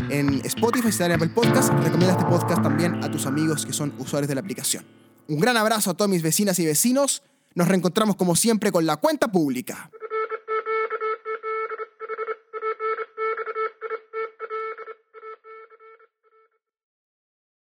en 0.09 0.41
Spotify, 0.45 0.83
si 0.83 0.89
estás 0.89 1.07
en 1.07 1.11
Apple 1.13 1.29
Podcast, 1.29 1.69
recomienda 1.69 2.13
este 2.13 2.25
podcast 2.25 2.63
también 2.63 3.03
a 3.03 3.11
tus 3.11 3.25
amigos 3.25 3.65
que 3.65 3.73
son 3.73 3.93
usuarios 3.99 4.27
de 4.27 4.35
la 4.35 4.41
aplicación. 4.41 4.83
Un 5.27 5.39
gran 5.39 5.55
abrazo 5.55 5.91
a 5.91 5.93
todas 5.93 6.09
mis 6.09 6.23
vecinas 6.23 6.57
y 6.59 6.65
vecinos. 6.65 7.21
Nos 7.55 7.67
reencontramos 7.67 8.15
como 8.15 8.35
siempre 8.35 8.71
con 8.71 8.85
la 8.85 8.97
cuenta 8.97 9.31
pública. 9.31 9.91